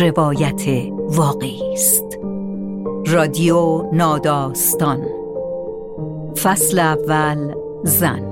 روایت 0.00 0.92
واقعی 0.96 1.72
است. 1.72 2.18
رادیو 3.06 3.82
ناداستان. 3.92 5.06
فصل 6.42 6.78
اول 6.78 7.54
زن. 7.84 8.22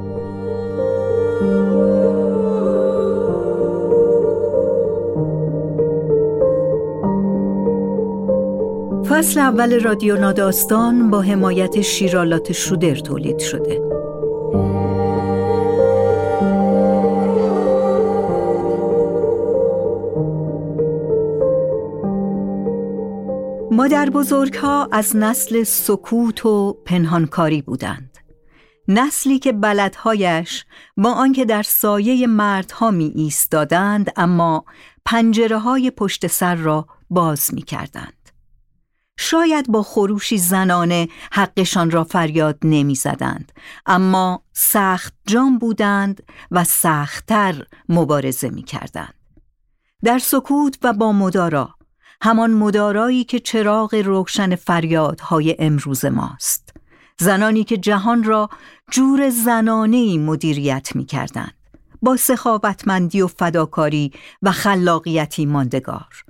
فصل 9.09 9.41
اول 9.41 9.81
رادیو 9.81 10.17
ناداستان 10.17 11.11
با 11.11 11.21
حمایت 11.21 11.81
شیرالات 11.81 12.53
شودر 12.53 12.95
تولید 12.95 13.39
شده. 13.39 13.81
مادر 23.75 24.11
بزرگ 24.11 24.55
ها 24.55 24.89
از 24.93 25.17
نسل 25.17 25.63
سکوت 25.63 26.47
و 26.47 26.83
پنهانکاری 26.87 27.63
بودند 27.63 28.19
نسلی 28.89 29.39
که 29.39 29.53
بلدهایش 29.53 30.65
با 30.97 31.13
آنکه 31.13 31.45
در 31.45 31.63
سایه 31.63 32.27
مردها 32.27 32.91
می 32.91 33.13
ایستادند 33.15 34.13
اما 34.17 34.65
پنجره 35.05 35.59
های 35.59 35.91
پشت 35.91 36.27
سر 36.27 36.55
را 36.55 36.87
باز 37.11 37.55
می 37.55 37.63
کردند. 37.63 38.31
شاید 39.19 39.69
با 39.69 39.83
خروشی 39.83 40.39
زنانه 40.39 41.09
حقشان 41.33 41.91
را 41.91 42.05
فریاد 42.05 42.59
نمی 42.65 42.95
زدند 42.95 43.53
اما 43.87 44.43
سخت 44.53 45.15
جام 45.27 45.59
بودند 45.59 46.23
و 46.51 46.65
سختتر 46.65 47.67
مبارزه 47.89 48.51
می 48.51 48.63
کردند. 48.63 49.15
در 50.05 50.19
سکوت 50.19 50.79
و 50.83 50.93
با 50.93 51.13
مدارا 51.13 51.74
همان 52.25 52.51
مدارایی 52.51 53.25
که 53.25 53.41
چراغ 53.41 53.95
روشن 53.95 54.57
فریادهای 54.57 55.57
امروز 55.59 56.05
ماست. 56.05 56.77
زنانی 57.19 57.65
که 57.65 57.77
جهان 57.77 58.25
را 58.25 58.49
جور 58.91 59.31
زنانهی 59.31 60.19
مدیریت 60.19 60.97
می 60.97 61.05
کردند 61.05 61.55
با 62.03 62.17
سخاوتمندی 62.17 63.23
و 63.23 63.27
فداکاری 63.27 64.13
و 64.43 64.51
خلاقیتی 64.53 65.47
ماندگار. 65.47 66.25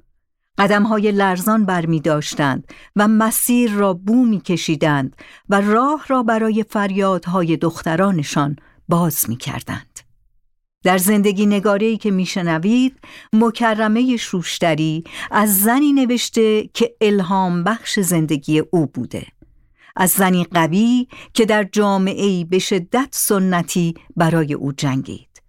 قدمهای 0.58 1.12
لرزان 1.12 1.64
بر 1.64 1.86
می 1.86 2.00
داشتند 2.00 2.66
و 2.96 3.08
مسیر 3.08 3.72
را 3.72 3.94
بو 3.94 4.24
می 4.24 4.40
کشیدند 4.40 5.16
و 5.48 5.60
راه 5.60 6.04
را 6.08 6.22
برای 6.22 6.64
فریادهای 6.70 7.56
دخترانشان 7.56 8.56
باز 8.88 9.24
می 9.28 9.36
کردند. 9.36 9.93
در 10.84 10.98
زندگی 10.98 11.46
نگاری 11.46 11.96
که 11.96 12.10
میشنوید 12.10 12.96
مکرمه 13.32 14.16
شوشتری 14.16 15.04
از 15.30 15.60
زنی 15.60 15.92
نوشته 15.92 16.70
که 16.74 16.94
الهام 17.00 17.64
بخش 17.64 18.00
زندگی 18.00 18.58
او 18.58 18.86
بوده. 18.86 19.26
از 19.96 20.10
زنی 20.10 20.44
قوی 20.44 21.06
که 21.34 21.46
در 21.46 21.64
جامعه 21.72 22.44
به 22.44 22.58
شدت 22.58 23.08
سنتی 23.10 23.94
برای 24.16 24.54
او 24.54 24.72
جنگید. 24.72 25.42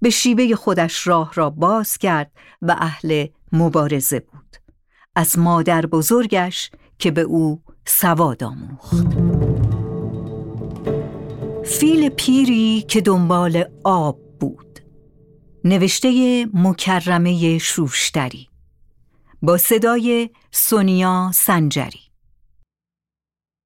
به 0.00 0.10
شیوه 0.10 0.54
خودش 0.54 1.06
راه 1.06 1.32
را 1.34 1.50
باز 1.50 1.98
کرد 1.98 2.30
و 2.62 2.76
اهل 2.78 3.26
مبارزه 3.52 4.20
بود. 4.20 4.56
از 5.16 5.38
مادر 5.38 5.86
بزرگش 5.86 6.70
که 6.98 7.10
به 7.10 7.20
او 7.20 7.62
سواد 7.86 8.44
آموخت. 8.44 9.06
فیل 11.64 12.08
پیری 12.08 12.84
که 12.88 13.00
دنبال 13.00 13.64
آب 13.84 14.31
نوشته 15.64 16.46
مکرمه 16.54 17.58
شوشتری 17.58 18.48
با 19.42 19.58
صدای 19.58 20.30
سونیا 20.50 21.30
سنجری 21.34 22.00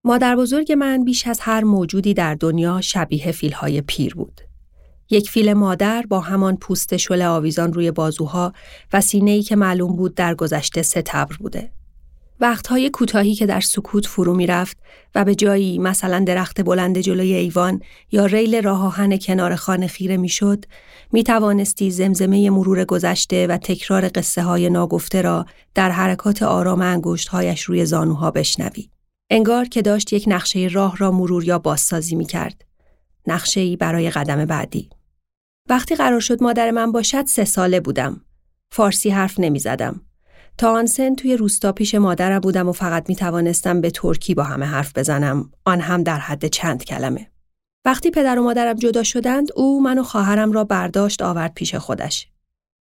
مادر 0.05 0.37
بزرگ 0.37 0.73
من 0.73 1.05
بیش 1.05 1.27
از 1.27 1.41
هر 1.41 1.65
موجودی 1.65 2.15
در 2.15 2.35
دنیا 2.35 2.81
شبیه 2.81 3.33
فیلهای 3.33 3.81
پیر 3.81 4.15
بود. 4.15 4.41
یک 5.11 5.31
فیل 5.31 5.53
مادر 5.53 6.05
با 6.09 6.21
همان 6.21 6.57
پوست 6.57 6.97
شل 6.97 7.23
آویزان 7.23 7.73
روی 7.73 7.91
بازوها 7.91 8.53
و 8.93 9.01
سینه‌ای 9.01 9.43
که 9.43 9.57
معلوم 9.57 9.97
بود 9.97 10.15
در 10.15 10.35
گذشته 10.35 10.83
ستبر 10.83 11.37
بوده. 11.37 11.73
وقتهای 12.41 12.91
کوتاهی 12.91 13.35
که 13.35 13.47
در 13.47 13.61
سکوت 13.61 14.07
فرو 14.07 14.35
می 14.35 14.47
رفت 14.47 14.77
و 15.15 15.25
به 15.25 15.35
جایی 15.35 15.79
مثلا 15.79 16.25
درخت 16.27 16.61
بلند 16.61 16.99
جلوی 16.99 17.35
ایوان 17.35 17.81
یا 18.13 18.27
ریل 18.27 18.63
راه 18.63 18.87
آهن 18.87 19.17
کنار 19.17 19.57
خانه 19.57 19.87
خیره 19.87 20.17
می 20.17 20.29
شد 20.29 20.65
می 21.13 21.25
توانستی 21.25 21.91
زمزمه 21.91 22.51
مرور 22.51 22.85
گذشته 22.85 23.47
و 23.47 23.57
تکرار 23.57 24.09
قصه 24.09 24.43
های 24.43 24.71
ناگفته 24.71 25.23
را 25.23 25.47
در 25.75 25.91
حرکات 25.91 26.43
آرام 26.43 26.83
انگشتهایش 26.83 27.63
روی 27.63 27.85
زانوها 27.85 28.31
بشنوی. 28.31 28.91
انگار 29.31 29.65
که 29.65 29.83
داشت 29.83 30.13
یک 30.13 30.25
نقشه 30.27 30.69
راه 30.73 30.97
را 30.97 31.11
مرور 31.11 31.45
یا 31.45 31.59
بازسازی 31.59 32.17
می 32.17 32.27
کرد. 32.27 32.65
نقشه 33.27 33.61
ای 33.61 33.77
برای 33.77 34.11
قدم 34.11 34.45
بعدی. 34.45 34.91
وقتی 35.69 35.95
قرار 35.95 36.21
شد 36.21 36.43
مادر 36.43 36.71
من 36.71 36.93
باشد 36.93 37.27
سه 37.27 37.45
ساله 37.45 37.81
بودم. 37.81 38.21
فارسی 38.71 39.11
حرف 39.11 39.41
نمی 39.41 39.59
زدم. 39.59 40.06
تا 40.59 40.73
آن 40.73 40.87
سن 40.87 41.15
توی 41.15 41.37
روستا 41.37 41.73
پیش 41.73 41.95
مادرم 41.95 42.39
بودم 42.39 42.69
و 42.69 42.73
فقط 42.73 43.09
می 43.09 43.17
توانستم 43.17 43.81
به 43.81 43.91
ترکی 43.91 44.35
با 44.35 44.43
همه 44.43 44.67
حرف 44.67 44.93
بزنم. 44.99 45.51
آن 45.65 45.81
هم 45.81 46.03
در 46.03 46.19
حد 46.19 46.47
چند 46.47 46.85
کلمه. 46.85 47.31
وقتی 47.85 48.11
پدر 48.11 48.39
و 48.39 48.43
مادرم 48.43 48.75
جدا 48.75 49.03
شدند 49.03 49.49
او 49.57 49.83
من 49.83 49.99
و 49.99 50.03
خواهرم 50.03 50.53
را 50.53 50.65
برداشت 50.65 51.23
آورد 51.23 51.55
پیش 51.55 51.75
خودش. 51.75 52.29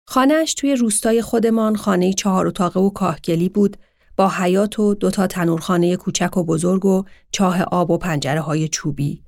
خانهش 0.07 0.53
توی 0.53 0.75
روستای 0.75 1.21
خودمان 1.21 1.75
خانه 1.75 2.13
چهار 2.13 2.47
اتاقه 2.47 2.79
و 2.79 2.89
کاهگلی 2.89 3.49
بود 3.49 3.77
با 4.17 4.29
حیات 4.29 4.79
و 4.79 4.93
دوتا 4.93 5.27
تنورخانه 5.27 5.95
کوچک 5.95 6.37
و 6.37 6.43
بزرگ 6.43 6.85
و 6.85 7.03
چاه 7.31 7.61
آب 7.61 7.91
و 7.91 7.97
پنجره 7.97 8.41
های 8.41 8.67
چوبی. 8.67 9.23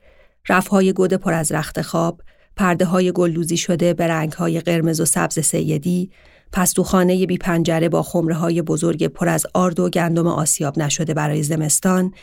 رفهای 0.49 0.93
گود 0.93 1.13
پر 1.13 1.33
از 1.33 1.51
رخت 1.51 1.81
خواب 1.81 2.21
پرده 2.55 2.85
های 2.85 3.11
گلدوزی 3.11 3.57
شده 3.57 3.93
به 3.93 4.07
رنگ 4.07 4.31
های 4.31 4.61
قرمز 4.61 4.99
و 4.99 5.05
سبز 5.05 5.39
سیدی 5.39 6.11
پستوخانه 6.51 7.25
بی 7.25 7.37
پنجره 7.37 7.89
با 7.89 8.03
خمره 8.03 8.35
های 8.35 8.61
بزرگ 8.61 9.07
پر 9.07 9.29
از 9.29 9.45
آرد 9.53 9.79
و 9.79 9.89
گندم 9.89 10.27
آسیاب 10.27 10.79
نشده 10.79 11.13
برای 11.13 11.43
زمستان، 11.43 12.13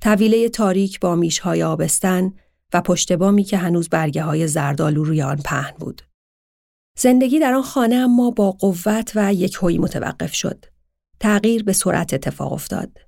طویله 0.00 0.48
تاریک 0.48 1.00
با 1.00 1.14
میشهای 1.14 1.62
آبستن 1.62 2.32
و 2.74 2.80
پشت 2.80 3.12
بامی 3.12 3.44
که 3.44 3.56
هنوز 3.56 3.88
برگه 3.88 4.22
های 4.22 4.48
زردالو 4.48 5.04
روی 5.04 5.22
آن 5.22 5.36
پهن 5.36 5.74
بود. 5.78 6.02
زندگی 6.98 7.38
در 7.38 7.54
آن 7.54 7.62
خانه 7.62 7.94
اما 7.94 8.30
با 8.30 8.50
قوت 8.50 9.12
و 9.14 9.34
یک 9.34 9.58
هوی 9.62 9.78
متوقف 9.78 10.34
شد. 10.34 10.64
تغییر 11.20 11.64
به 11.64 11.72
سرعت 11.72 12.14
اتفاق 12.14 12.52
افتاد. 12.52 12.98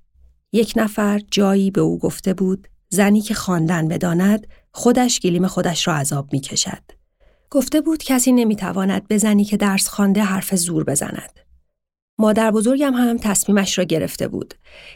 یک 0.53 0.73
نفر 0.75 1.21
جایی 1.31 1.71
به 1.71 1.81
او 1.81 1.99
گفته 1.99 2.33
بود 2.33 2.67
زنی 2.89 3.21
که 3.21 3.33
خواندن 3.33 3.87
بداند 3.87 4.47
خودش 4.71 5.19
گلیم 5.19 5.47
خودش 5.47 5.87
را 5.87 5.95
عذاب 5.95 6.33
می 6.33 6.39
کشد. 6.39 6.96
گفته 7.49 7.81
بود 7.81 8.03
کسی 8.03 8.31
نمی‌تواند 8.31 9.07
بزنی 9.07 9.43
که 9.43 9.57
درس 9.57 9.87
خوانده 9.87 10.23
حرف 10.23 10.55
زور 10.55 10.83
بزند. 10.83 11.39
مادر 12.19 12.51
بزرگم 12.51 12.93
هم 12.93 13.17
تصمیمش 13.17 13.77
را 13.77 13.83
گرفته 13.83 14.27
بود. 14.27 14.53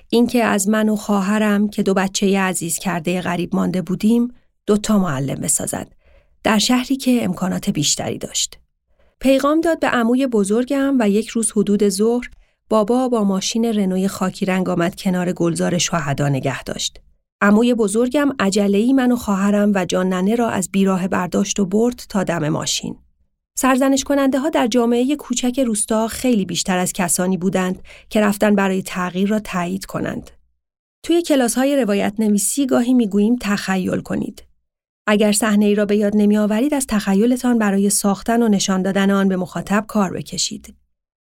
اینکه 0.10 0.44
از 0.44 0.70
من 0.70 0.90
و 0.90 0.96
خواهرم 0.96 1.70
که 1.70 1.84
دو 1.84 1.94
بچه 1.94 2.40
عزیز 2.40 2.80
کرده 2.80 3.22
غریب 3.22 3.56
مانده 3.56 3.82
بودیم، 3.82 4.34
دو 4.66 4.78
تا 4.78 5.00
معلم 5.00 5.36
بسازد. 5.36 5.94
در 6.44 6.58
شهری 6.58 6.96
که 6.96 7.24
امکانات 7.24 7.70
بیشتری 7.70 8.18
داشت. 8.18 8.60
پیغام 9.20 9.62
داد 9.62 9.80
به 9.80 9.88
عموی 9.88 10.28
بزرگم 10.28 10.96
و 11.00 11.10
یک 11.10 11.28
روز 11.28 11.52
حدود 11.52 11.90
ظهر 11.90 12.30
بابا 12.70 13.10
با 13.10 13.24
ماشین 13.24 13.66
رنوی 13.66 14.08
خاکی 14.08 14.46
رنگ 14.46 14.70
آمد 14.70 14.96
کنار 14.96 15.34
گلزار 15.34 15.78
شهدا 15.78 16.30
نگه 16.30 16.64
داشت. 16.64 17.02
عموی 17.42 17.74
بزرگم 17.74 18.30
عجله‌ای 18.40 18.94
من 18.94 19.12
و 19.12 19.16
خواهرم 19.16 19.72
و 19.76 19.86
جان 19.86 20.10
ننه 20.10 20.36
را 20.36 20.50
از 20.50 20.70
بیراه 20.72 21.08
برداشت 21.08 21.60
و 21.60 21.66
برد 21.66 22.06
تا 22.10 22.24
دم 22.24 22.50
ماشین. 22.50 22.96
سرزنش 23.58 24.04
کننده 24.04 24.40
ها 24.40 24.50
در 24.50 24.68
جامعه 24.68 25.16
کوچک 25.16 25.60
روستا 25.60 26.08
خیلی 26.08 26.46
بیشتر 26.46 26.78
از 26.78 26.94
کسانی 26.94 27.38
بودند 27.38 27.82
که 28.10 28.22
رفتن 28.22 28.56
برای 28.56 28.82
تغییر 28.82 29.30
را 29.30 29.40
تایید 29.40 29.86
کنند. 29.86 30.32
توی 31.04 31.22
کلاس 31.22 31.56
های 31.56 31.78
روایت 31.78 32.14
نویسی 32.20 32.66
گاهی 32.66 32.94
می‌گوییم 32.94 33.36
تخیل 33.42 34.00
کنید. 34.00 34.44
اگر 35.08 35.32
صحنه 35.32 35.66
ای 35.66 35.76
را 35.76 35.86
به 35.86 35.96
یاد 35.96 36.14
نمی 36.16 36.38
آورید 36.38 36.74
از 36.74 36.88
تخیلتان 36.88 37.58
برای 37.58 37.90
ساختن 37.90 38.44
و 38.44 38.48
نشان 38.48 38.82
دادن 38.82 39.12
آن 39.12 39.28
به 39.28 39.36
مخاطب 39.36 39.86
کار 39.88 40.14
بکشید. 40.14 40.76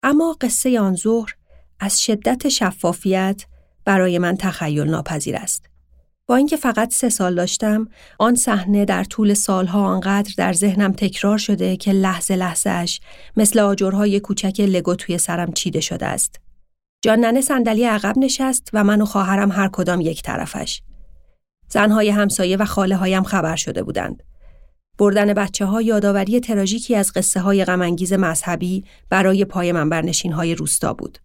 اما 0.03 0.37
قصه 0.41 0.79
آن 0.79 0.95
ظهر 0.95 1.35
از 1.79 2.03
شدت 2.03 2.49
شفافیت 2.49 3.45
برای 3.85 4.17
من 4.17 4.37
تخیل 4.37 4.83
ناپذیر 4.89 5.35
است. 5.35 5.65
با 6.27 6.35
اینکه 6.35 6.57
فقط 6.57 6.93
سه 6.93 7.09
سال 7.09 7.35
داشتم 7.35 7.87
آن 8.19 8.35
صحنه 8.35 8.85
در 8.85 9.03
طول 9.03 9.33
سالها 9.33 9.85
آنقدر 9.85 10.33
در 10.37 10.53
ذهنم 10.53 10.91
تکرار 10.91 11.37
شده 11.37 11.77
که 11.77 11.91
لحظه 11.91 12.35
لحظهش 12.35 13.01
مثل 13.37 13.59
آجرهای 13.59 14.19
کوچک 14.19 14.59
لگو 14.59 14.95
توی 14.95 15.17
سرم 15.17 15.53
چیده 15.53 15.79
شده 15.79 16.05
است 16.05 16.39
جان 17.01 17.19
ننه 17.19 17.41
صندلی 17.41 17.83
عقب 17.83 18.17
نشست 18.17 18.69
و 18.73 18.83
من 18.83 19.01
و 19.01 19.05
خواهرم 19.05 19.51
هر 19.51 19.69
کدام 19.73 20.01
یک 20.01 20.21
طرفش 20.23 20.81
زنهای 21.69 22.09
همسایه 22.09 22.57
و 22.57 22.65
خاله 22.65 22.95
هایم 22.95 23.23
خبر 23.23 23.55
شده 23.55 23.83
بودند 23.83 24.23
بردن 24.97 25.33
بچه 25.33 25.65
ها 25.65 25.81
یادآوری 25.81 26.39
تراژیکی 26.39 26.95
از 26.95 27.13
قصه 27.13 27.39
های 27.39 27.65
غمانگیز 27.65 28.13
مذهبی 28.13 28.83
برای 29.09 29.45
پای 29.45 29.71
منبرنشین 29.71 30.31
های 30.31 30.55
روستا 30.55 30.93
بود. 30.93 31.17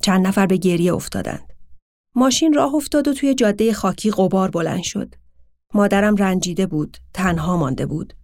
چند 0.00 0.26
نفر 0.26 0.46
به 0.46 0.56
گریه 0.56 0.94
افتادند. 0.94 1.51
ماشین 2.14 2.52
راه 2.52 2.74
افتاد 2.74 3.08
و 3.08 3.14
توی 3.14 3.34
جاده 3.34 3.72
خاکی 3.72 4.10
قبار 4.10 4.50
بلند 4.50 4.82
شد. 4.82 5.14
مادرم 5.74 6.16
رنجیده 6.16 6.66
بود، 6.66 6.96
تنها 7.14 7.56
مانده 7.56 7.86
بود. 7.86 8.14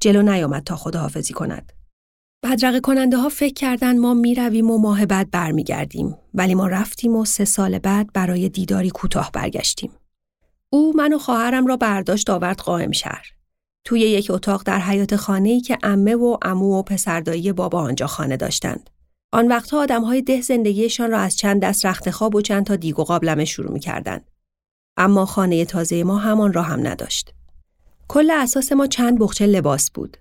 جلو 0.00 0.22
نیامد 0.22 0.64
تا 0.64 0.76
خداحافظی 0.76 1.32
کند. 1.34 1.72
بدرقه 2.44 2.80
کننده 2.80 3.16
ها 3.16 3.28
فکر 3.28 3.54
کردن 3.54 3.98
ما 3.98 4.14
می 4.14 4.34
رویم 4.34 4.70
و 4.70 4.78
ماه 4.78 5.06
بعد 5.06 5.30
برمیگردیم 5.30 6.16
ولی 6.34 6.54
ما 6.54 6.66
رفتیم 6.66 7.16
و 7.16 7.24
سه 7.24 7.44
سال 7.44 7.78
بعد 7.78 8.12
برای 8.12 8.48
دیداری 8.48 8.90
کوتاه 8.90 9.30
برگشتیم. 9.32 9.90
او 10.70 10.92
من 10.96 11.12
و 11.12 11.18
خواهرم 11.18 11.66
را 11.66 11.76
برداشت 11.76 12.30
آورد 12.30 12.58
قائم 12.58 12.92
شهر. 12.92 13.26
توی 13.84 14.00
یک 14.00 14.30
اتاق 14.30 14.62
در 14.62 14.78
حیات 14.78 15.16
خانه‌ای 15.16 15.60
که 15.60 15.78
امه 15.82 16.14
و 16.14 16.36
امو 16.42 16.78
و 16.78 16.82
پسردایی 16.82 17.52
بابا 17.52 17.80
آنجا 17.80 18.06
خانه 18.06 18.36
داشتند. 18.36 18.90
آن 19.32 19.48
وقتها 19.48 19.82
آدمهای 19.82 20.22
ده 20.22 20.40
زندگیشان 20.40 21.10
را 21.10 21.18
از 21.18 21.36
چند 21.36 21.62
دست 21.62 21.86
رخت 21.86 22.10
خواب 22.10 22.34
و 22.34 22.40
چند 22.40 22.66
تا 22.66 22.76
دیگ 22.76 22.98
و 22.98 23.04
قابلمه 23.04 23.44
شروع 23.44 23.72
می 23.72 23.80
کردند. 23.80 24.30
اما 24.96 25.26
خانه 25.26 25.64
تازه 25.64 26.04
ما 26.04 26.18
همان 26.18 26.52
را 26.52 26.62
هم 26.62 26.86
نداشت. 26.86 27.34
کل 28.08 28.30
اساس 28.30 28.72
ما 28.72 28.86
چند 28.86 29.18
بخچه 29.18 29.46
لباس 29.46 29.90
بود. 29.90 30.16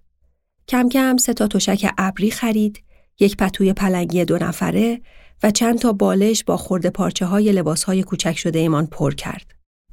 کم 0.68 0.90
کم 0.90 1.18
سه 1.18 1.34
تا 1.34 1.48
تشک 1.48 1.92
ابری 1.98 2.32
خرید، 2.32 2.84
یک 3.20 3.38
پتوی 3.38 3.74
پلنگی 3.74 4.26
دو 4.26 4.38
نفره 4.38 5.02
و 5.44 5.52
چند 5.52 5.80
تا 5.80 5.94
بالش 5.94 6.44
با 6.44 6.58
خورده 6.58 6.90
پارچه 6.90 7.26
های 7.26 7.52
لباس 7.52 7.84
های 7.84 8.04
کوچک 8.04 8.38
شده 8.38 8.60
ایمان 8.60 8.88
پر 8.88 9.14
کرد. 9.14 9.46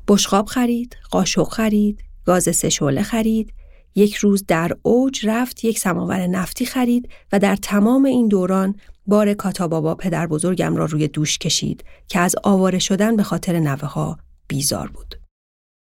بشقاب 0.09 0.47
خرید، 0.47 0.97
قاشق 1.11 1.49
خرید، 1.49 2.01
گاز 2.25 2.57
سه 2.57 3.03
خرید، 3.03 3.53
یک 3.95 4.15
روز 4.15 4.45
در 4.47 4.73
اوج 4.83 5.27
رفت 5.27 5.65
یک 5.65 5.79
سماور 5.79 6.27
نفتی 6.27 6.67
خرید 6.67 7.09
و 7.33 7.39
در 7.39 7.57
تمام 7.57 8.05
این 8.05 8.29
دوران 8.29 8.75
بار 9.07 9.35
کاتا 9.35 9.69
بابا 9.69 9.95
پدر 9.95 10.27
بزرگم 10.27 10.77
را 10.77 10.85
روی 10.85 11.09
دوش 11.09 11.39
کشید 11.39 11.85
که 12.09 12.19
از 12.19 12.37
آواره 12.45 12.79
شدن 12.79 13.17
به 13.17 13.23
خاطر 13.23 13.61
نوه 13.61 13.85
ها 13.85 14.19
بیزار 14.49 14.89
بود. 14.89 15.15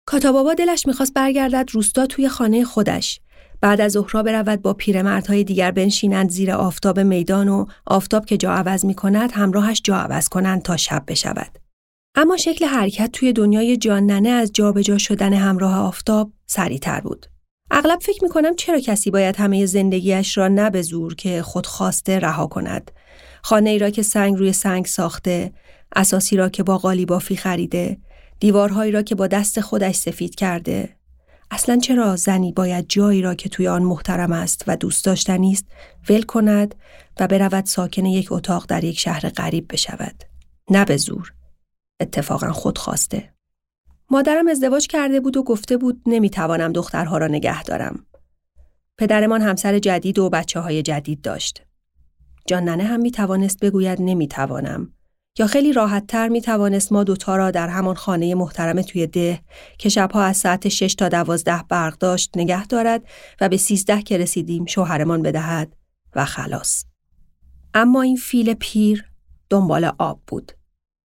کاتا 0.07 0.33
بابا 0.33 0.55
دلش 0.55 0.87
می‌خواست 0.87 1.15
برگردد 1.15 1.69
روستا 1.73 2.07
توی 2.07 2.29
خانه 2.29 2.65
خودش. 2.65 3.21
بعد 3.61 3.81
از 3.81 3.93
ظهرها 3.93 4.23
برود 4.23 4.63
با 4.63 4.75
پیرمردهای 4.75 5.45
دیگر 5.45 5.71
بنشینند 5.71 6.31
زیر 6.31 6.53
آفتاب 6.53 7.01
میدان 7.01 7.49
و 7.49 7.67
آفتاب 7.87 8.27
که 8.27 8.37
جا 8.37 8.53
عوض 8.53 8.85
می 8.85 8.95
کند 8.95 9.33
همراهش 9.33 9.81
جا 9.85 9.97
عوض 9.97 10.29
کنند 10.29 10.63
تا 10.63 10.77
شب 10.77 11.05
بشود. 11.09 11.59
اما 12.15 12.37
شکل 12.37 12.65
حرکت 12.65 13.13
توی 13.13 13.33
دنیای 13.33 13.77
جاننه 13.77 14.29
از 14.29 14.53
جابجا 14.53 14.83
جا 14.83 14.99
شدن 14.99 15.33
همراه 15.33 15.79
آفتاب 15.79 16.33
سریعتر 16.47 17.01
بود. 17.01 17.27
اغلب 17.71 17.99
فکر 18.03 18.25
می 18.25 18.31
کنم 18.31 18.55
چرا 18.55 18.81
کسی 18.81 19.11
باید 19.11 19.37
همه 19.37 19.67
زندگیش 19.67 20.39
را 20.39 20.49
نه 20.49 20.71
به 20.71 20.83
زور 20.83 21.15
که 21.15 21.43
خود 21.43 21.67
خواسته 21.67 22.19
رها 22.19 22.47
کند. 22.47 22.91
خانه 23.43 23.71
ای 23.71 23.79
را 23.79 23.91
که 23.91 24.03
سنگ 24.03 24.37
روی 24.37 24.53
سنگ 24.53 24.87
ساخته، 24.87 25.53
اساسی 25.97 26.37
را 26.37 26.49
که 26.49 26.63
با 26.63 26.79
قالی 26.79 27.07
بافی 27.07 27.37
خریده، 27.37 27.99
دیوارهایی 28.41 28.93
را 28.93 29.03
که 29.03 29.15
با 29.15 29.27
دست 29.27 29.61
خودش 29.61 29.95
سفید 29.95 30.35
کرده. 30.35 30.97
اصلا 31.51 31.79
چرا 31.79 32.17
زنی 32.17 32.53
باید 32.53 32.87
جایی 32.89 33.23
را 33.23 33.35
که 33.35 33.49
توی 33.49 33.69
آن 33.69 33.83
محترم 33.83 34.33
است 34.33 34.65
و 34.67 34.77
دوست 34.77 35.05
داشتنی 35.05 35.53
است 35.53 35.67
ول 36.09 36.23
کند 36.23 36.75
و 37.21 37.27
برود 37.27 37.67
ساکن 37.67 38.07
یک 38.07 38.33
اتاق 38.33 38.67
در 38.69 38.85
یک 38.85 38.99
شهر 38.99 39.29
غریب 39.29 39.73
بشود؟ 39.73 40.25
نه 40.71 40.85
به 40.85 40.97
زور. 40.97 41.33
اتفاقا 42.01 42.53
خود 42.53 42.79
خواسته. 42.79 43.36
مادرم 44.11 44.49
ازدواج 44.49 44.87
کرده 44.87 45.21
بود 45.21 45.37
و 45.37 45.43
گفته 45.43 45.77
بود 45.77 46.03
نمی‌توانم 46.07 46.73
دخترها 46.73 47.19
را 47.19 47.27
نگه 47.27 47.63
دارم. 47.63 48.07
پدرمان 48.99 49.43
همسر 49.43 49.79
جدید 49.79 50.19
و 50.19 50.31
بچه 50.31 50.61
های 50.61 50.83
جدید 50.83 51.21
داشت. 51.21 51.63
جان 52.47 52.69
هم 52.69 53.01
می 53.01 53.11
توانست 53.11 53.61
بگوید 53.61 53.99
نمی 54.03 54.29
توانم. 54.29 54.93
یا 55.39 55.47
خیلی 55.47 55.73
راحت 55.73 56.07
تر 56.07 56.29
می 56.29 56.41
توانست 56.41 56.93
ما 56.93 57.05
دوتا 57.05 57.37
را 57.37 57.51
در 57.51 57.69
همان 57.69 57.95
خانه 57.95 58.35
محترم 58.35 58.83
توی 58.83 59.07
ده 59.07 59.41
که 59.79 59.89
شبها 59.89 60.23
از 60.23 60.37
ساعت 60.37 60.69
6 60.69 60.95
تا 60.95 61.09
دوازده 61.09 61.63
برق 61.69 61.99
داشت 61.99 62.31
نگه 62.37 62.67
دارد 62.67 63.03
و 63.41 63.49
به 63.49 63.57
سیزده 63.57 64.03
که 64.03 64.19
رسیدیم 64.19 64.67
شوهرمان 64.67 65.23
بدهد 65.23 65.77
و 66.15 66.25
خلاص. 66.25 66.85
اما 67.75 68.03
این 68.03 68.17
فیل 68.17 68.55
پیر 68.55 69.05
دنبال 69.51 69.93
آب 69.99 70.21
بود. 70.27 70.53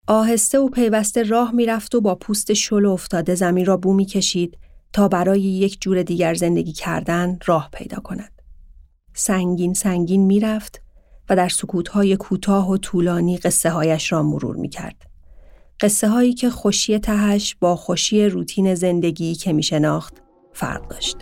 آهسته 0.09 0.59
و 0.59 0.69
پیوسته 0.69 1.23
راه 1.23 1.51
می‌رفت 1.51 1.95
و 1.95 2.01
با 2.01 2.15
پوست 2.15 2.53
شل 2.53 2.85
افتاده 2.85 3.35
زمین 3.35 3.65
را 3.65 3.77
بو 3.77 4.05
کشید 4.05 4.57
تا 4.93 5.07
برای 5.07 5.41
یک 5.41 5.81
جور 5.81 6.03
دیگر 6.03 6.33
زندگی 6.33 6.71
کردن 6.71 7.39
راه 7.45 7.69
پیدا 7.73 7.99
کند. 7.99 8.31
سنگین 9.13 9.73
سنگین 9.73 10.25
می‌رفت 10.25 10.81
و 11.29 11.35
در 11.35 11.49
سکوتهای 11.49 12.17
کوتاه 12.17 12.71
و 12.71 12.77
طولانی 12.77 13.37
قصه 13.37 13.69
هایش 13.69 14.11
را 14.11 14.23
مرور 14.23 14.55
می 14.55 14.69
کرد. 14.69 14.95
قصه 15.79 16.09
هایی 16.09 16.33
که 16.33 16.49
خوشی 16.49 16.99
تهش 16.99 17.55
با 17.59 17.75
خوشی 17.75 18.25
روتین 18.25 18.75
زندگی 18.75 19.35
که 19.35 19.53
می 19.53 19.63
شناخت 19.63 20.13
فرق 20.53 20.87
داشت. 20.87 21.17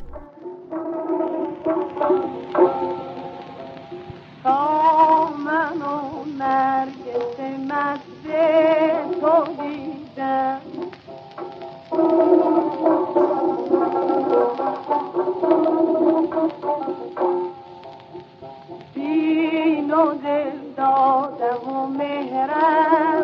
و 19.98 20.14
دل 20.14 20.74
دادم 20.78 21.70
و 21.70 21.88
مهرم 21.88 23.17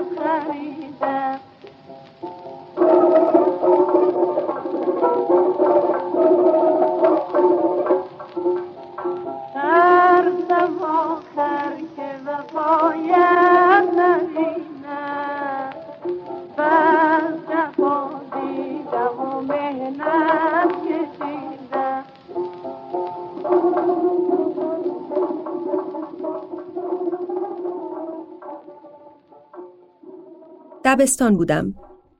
دبستان 30.94 31.38
بودم. 31.38 31.76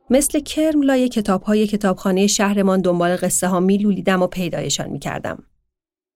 مثل 0.10 0.40
کرم 0.40 0.82
لای 0.82 1.10
کتاب 1.10 1.44
های 1.44 1.68
کتابخانه 1.68 2.28
شهرمان 2.28 2.82
دنبال 2.82 3.16
قصه 3.16 3.48
ها 3.48 3.60
میلولیدم 3.60 4.22
و 4.22 4.28
پیدایشان 4.28 4.90
می‌کردم. 4.90 5.44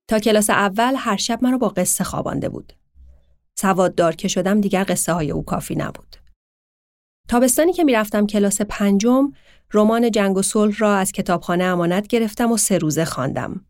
تا 0.08 0.20
کلاس 0.20 0.50
اول 0.50 0.94
هر 0.98 1.18
شب 1.18 1.40
مرا 1.42 1.58
با 1.58 1.70
قصه 1.70 2.04
خوابانده 2.04 2.50
بود. 2.50 2.74
سواددار 3.56 4.16
که 4.16 4.28
شدم 4.28 4.62
دیگر 4.62 4.86
قصه 4.88 5.14
های 5.14 5.32
او 5.32 5.46
کافی 5.46 5.76
نبود. 5.76 6.16
تابستانی 7.30 7.74
که 7.74 7.84
می‌رفتم 7.84 8.28
کلاس 8.28 8.62
پنجم 8.62 9.32
رمان 9.74 10.12
جنگ 10.12 10.38
و 10.38 10.42
صلح 10.42 10.78
را 10.78 10.96
از 10.96 11.12
کتابخانه 11.12 11.64
امانت 11.64 12.08
گرفتم 12.08 12.52
و 12.52 12.58
سه 12.58 12.78
روزه 12.78 13.06
خواندم. 13.06 13.66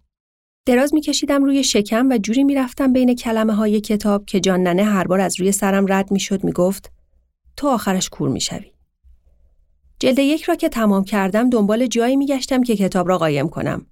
دراز 0.65 0.94
میکشیدم 0.94 1.44
روی 1.44 1.63
شکم 1.63 2.10
و 2.10 2.17
جوری 2.17 2.44
می‌رفتم 2.44 2.94
بین 2.94 3.15
کلمه 3.15 3.53
های 3.53 3.82
کتاب 3.82 4.25
که 4.25 4.39
جان 4.39 4.63
ننه 4.63 4.84
هر 4.84 5.08
بار 5.08 5.20
از 5.20 5.39
روی 5.39 5.51
سرم 5.51 5.86
رد 5.89 6.12
می‌شد 6.12 6.44
می‌گفت 6.44 6.91
تو 7.58 7.67
آخرش 7.67 8.10
کور 8.10 8.29
می‌شوی. 8.29 8.76
جلد 9.99 10.19
یک 10.19 10.43
را 10.43 10.55
که 10.55 10.69
تمام 10.69 11.03
کردم 11.03 11.49
دنبال 11.49 11.87
جایی 11.87 12.15
میگشتم 12.15 12.63
که 12.63 12.75
کتاب 12.75 13.07
را 13.09 13.17
قایم 13.17 13.49
کنم. 13.49 13.85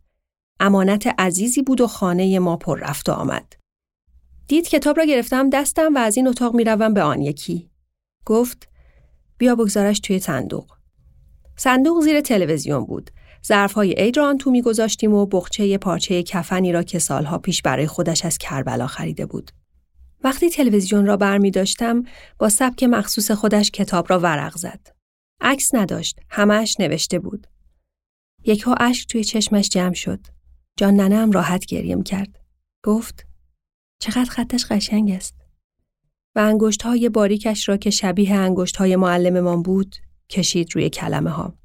امانت 0.59 1.07
عزیزی 1.17 1.61
بود 1.61 1.81
و 1.81 1.87
خانه 1.87 2.39
ما 2.39 2.57
پر 2.57 2.79
رفت 2.79 3.09
و 3.09 3.11
آمد. 3.11 3.53
دید 4.47 4.67
کتاب 4.67 4.97
را 4.97 5.05
گرفتم 5.05 5.49
دستم 5.49 5.95
و 5.95 5.97
از 5.97 6.17
این 6.17 6.27
اتاق 6.27 6.55
می‌روم 6.55 6.93
به 6.93 7.01
آن 7.01 7.21
یکی. 7.21 7.69
گفت 8.25 8.69
بیا 9.37 9.55
بگذارش 9.55 9.99
توی 9.99 10.19
صندوق. 10.19 10.71
صندوق 11.57 12.03
زیر 12.03 12.21
تلویزیون 12.21 12.85
بود. 12.85 13.11
ظرفهای 13.47 13.93
عید 13.93 14.17
را 14.17 14.27
آن 14.27 14.37
تو 14.37 14.51
میگذاشتیم 14.51 15.13
و 15.13 15.25
بخچه 15.25 15.77
پارچه 15.77 16.23
کفنی 16.23 16.71
را 16.71 16.83
که 16.83 16.99
سالها 16.99 17.37
پیش 17.37 17.61
برای 17.61 17.87
خودش 17.87 18.25
از 18.25 18.37
کربلا 18.37 18.87
خریده 18.87 19.25
بود. 19.25 19.51
وقتی 20.23 20.49
تلویزیون 20.49 21.05
را 21.05 21.17
بر 21.17 21.37
می 21.37 21.51
داشتم 21.51 22.03
با 22.39 22.49
سبک 22.49 22.83
مخصوص 22.83 23.31
خودش 23.31 23.71
کتاب 23.71 24.05
را 24.09 24.19
ورق 24.19 24.57
زد. 24.57 24.94
عکس 25.41 25.75
نداشت، 25.75 26.19
همش 26.29 26.79
نوشته 26.79 27.19
بود. 27.19 27.47
یکها 28.43 28.75
اشک 28.79 29.07
توی 29.07 29.23
چشمش 29.23 29.69
جمع 29.69 29.93
شد. 29.93 30.19
جان 30.77 30.95
ننم 30.95 31.31
راحت 31.31 31.65
گریم 31.65 32.03
کرد. 32.03 32.39
گفت 32.83 33.27
چقدر 33.99 34.29
خطش 34.29 34.65
قشنگ 34.65 35.11
است. 35.11 35.35
و 36.35 36.39
انگشت 36.39 36.81
های 36.81 37.09
باریکش 37.09 37.69
را 37.69 37.77
که 37.77 37.89
شبیه 37.89 38.35
انگشت 38.35 38.75
های 38.75 38.95
معلممان 38.95 39.63
بود 39.63 39.95
کشید 40.29 40.75
روی 40.75 40.89
کلمه 40.89 41.29
ها. 41.29 41.57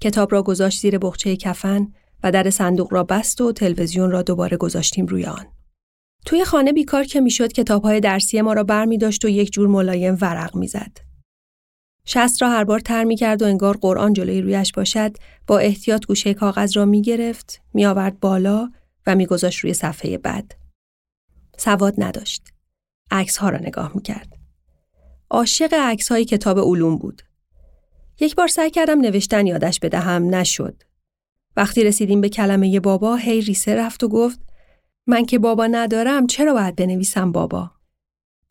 کتاب 0.00 0.32
را 0.32 0.42
گذاشت 0.42 0.80
زیر 0.80 0.98
بخچه 0.98 1.36
کفن 1.36 1.92
و 2.22 2.32
در 2.32 2.50
صندوق 2.50 2.92
را 2.92 3.04
بست 3.04 3.40
و 3.40 3.52
تلویزیون 3.52 4.10
را 4.10 4.22
دوباره 4.22 4.56
گذاشتیم 4.56 5.06
روی 5.06 5.24
آن. 5.24 5.46
توی 6.26 6.44
خانه 6.44 6.72
بیکار 6.72 7.04
که 7.04 7.20
می‌شد 7.20 7.52
کتابهای 7.52 8.00
درسی 8.00 8.40
ما 8.40 8.52
را 8.52 8.64
بر 8.64 8.84
می 8.84 8.98
داشت 8.98 9.24
و 9.24 9.28
یک 9.28 9.52
جور 9.52 9.68
ملایم 9.68 10.18
ورق 10.20 10.56
می‌زد. 10.56 10.98
شست 12.06 12.42
را 12.42 12.50
هر 12.50 12.64
بار 12.64 12.80
تر 12.80 13.04
می 13.04 13.16
کرد 13.16 13.42
و 13.42 13.46
انگار 13.46 13.76
قرآن 13.76 14.12
جلوی 14.12 14.40
رویش 14.40 14.72
باشد 14.72 15.16
با 15.46 15.58
احتیاط 15.58 16.06
گوشه 16.06 16.34
کاغذ 16.34 16.76
را 16.76 16.84
می 16.84 17.02
گرفت 17.02 17.60
می 17.74 17.86
آورد 17.86 18.20
بالا 18.20 18.70
و 19.06 19.14
می 19.14 19.26
گذاشت 19.26 19.60
روی 19.60 19.74
صفحه 19.74 20.18
بعد. 20.18 20.54
سواد 21.58 21.94
نداشت. 21.98 22.48
عکس 23.10 23.36
ها 23.36 23.48
را 23.48 23.58
نگاه 23.58 23.92
می 23.94 24.02
کرد. 24.02 24.32
عاشق 25.30 25.74
عکس 25.74 26.12
های 26.12 26.24
کتاب 26.24 26.58
علوم 26.58 26.98
بود. 26.98 27.22
یک 28.20 28.34
بار 28.36 28.48
سعی 28.48 28.70
کردم 28.70 29.00
نوشتن 29.00 29.46
یادش 29.46 29.80
بدهم 29.80 30.34
نشد. 30.34 30.82
وقتی 31.56 31.84
رسیدیم 31.84 32.20
به 32.20 32.28
کلمه 32.28 32.80
بابا 32.80 33.16
هی 33.16 33.40
ریسه 33.40 33.74
رفت 33.74 34.04
و 34.04 34.08
گفت 34.08 34.40
من 35.06 35.24
که 35.24 35.38
بابا 35.38 35.66
ندارم 35.66 36.26
چرا 36.26 36.54
باید 36.54 36.76
بنویسم 36.76 37.32
بابا؟ 37.32 37.70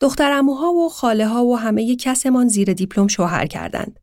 دختر 0.00 0.32
اموها 0.32 0.72
و 0.72 0.88
خاله 0.88 1.26
ها 1.26 1.44
و 1.44 1.58
همه 1.58 1.96
کسمان 1.96 2.48
زیر 2.48 2.72
دیپلم 2.72 3.08
شوهر 3.08 3.46
کردند. 3.46 4.00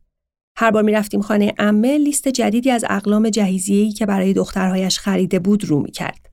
هر 0.56 0.70
بار 0.70 0.82
می 0.82 0.92
رفتیم 0.92 1.22
خانه 1.22 1.54
امه 1.58 1.98
لیست 1.98 2.28
جدیدی 2.28 2.70
از 2.70 2.84
اقلام 2.88 3.30
جهیزیه‌ای 3.30 3.92
که 3.92 4.06
برای 4.06 4.32
دخترهایش 4.32 4.98
خریده 4.98 5.38
بود 5.38 5.64
رو 5.64 5.80
می 5.80 5.90
کرد. 5.90 6.30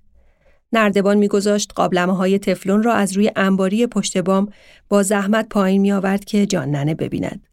نردبان 0.73 1.17
میگذاشت 1.17 1.73
قابلمه 1.75 2.15
های 2.15 2.39
تفلون 2.39 2.83
را 2.83 2.93
از 2.93 3.13
روی 3.13 3.31
انباری 3.35 3.87
پشت 3.87 4.17
بام 4.17 4.49
با 4.89 5.03
زحمت 5.03 5.49
پایین 5.49 5.81
می 5.81 5.91
آورد 5.91 6.25
که 6.25 6.45
جان 6.45 6.71
ننه 6.71 6.95
ببیند. 6.95 7.47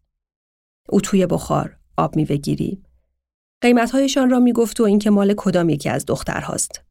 او 0.89 1.01
توی 1.01 1.27
بخار 1.27 1.77
آب 1.97 2.17
میوه 2.17 2.37
گیری 2.37 2.83
قیمتهایشان 3.61 4.31
را 4.31 4.41
می‌گفت 4.41 4.81
و 4.81 4.85
اینکه 4.85 5.11
مال 5.11 5.35
کدام 5.37 5.69
یکی 5.69 5.89
از 5.89 6.07
دخترهاست. 6.07 6.83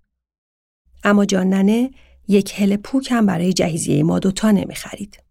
اما 1.03 1.25
جان 1.25 1.49
ننه 1.49 1.91
یک 2.27 2.53
هل 2.57 2.75
پوک 2.75 3.11
هم 3.11 3.25
برای 3.25 3.53
جهیزیه 3.53 4.03
ما 4.03 4.19
دوتا 4.19 4.51
نمی 4.51 4.75
خرید. 4.75 5.23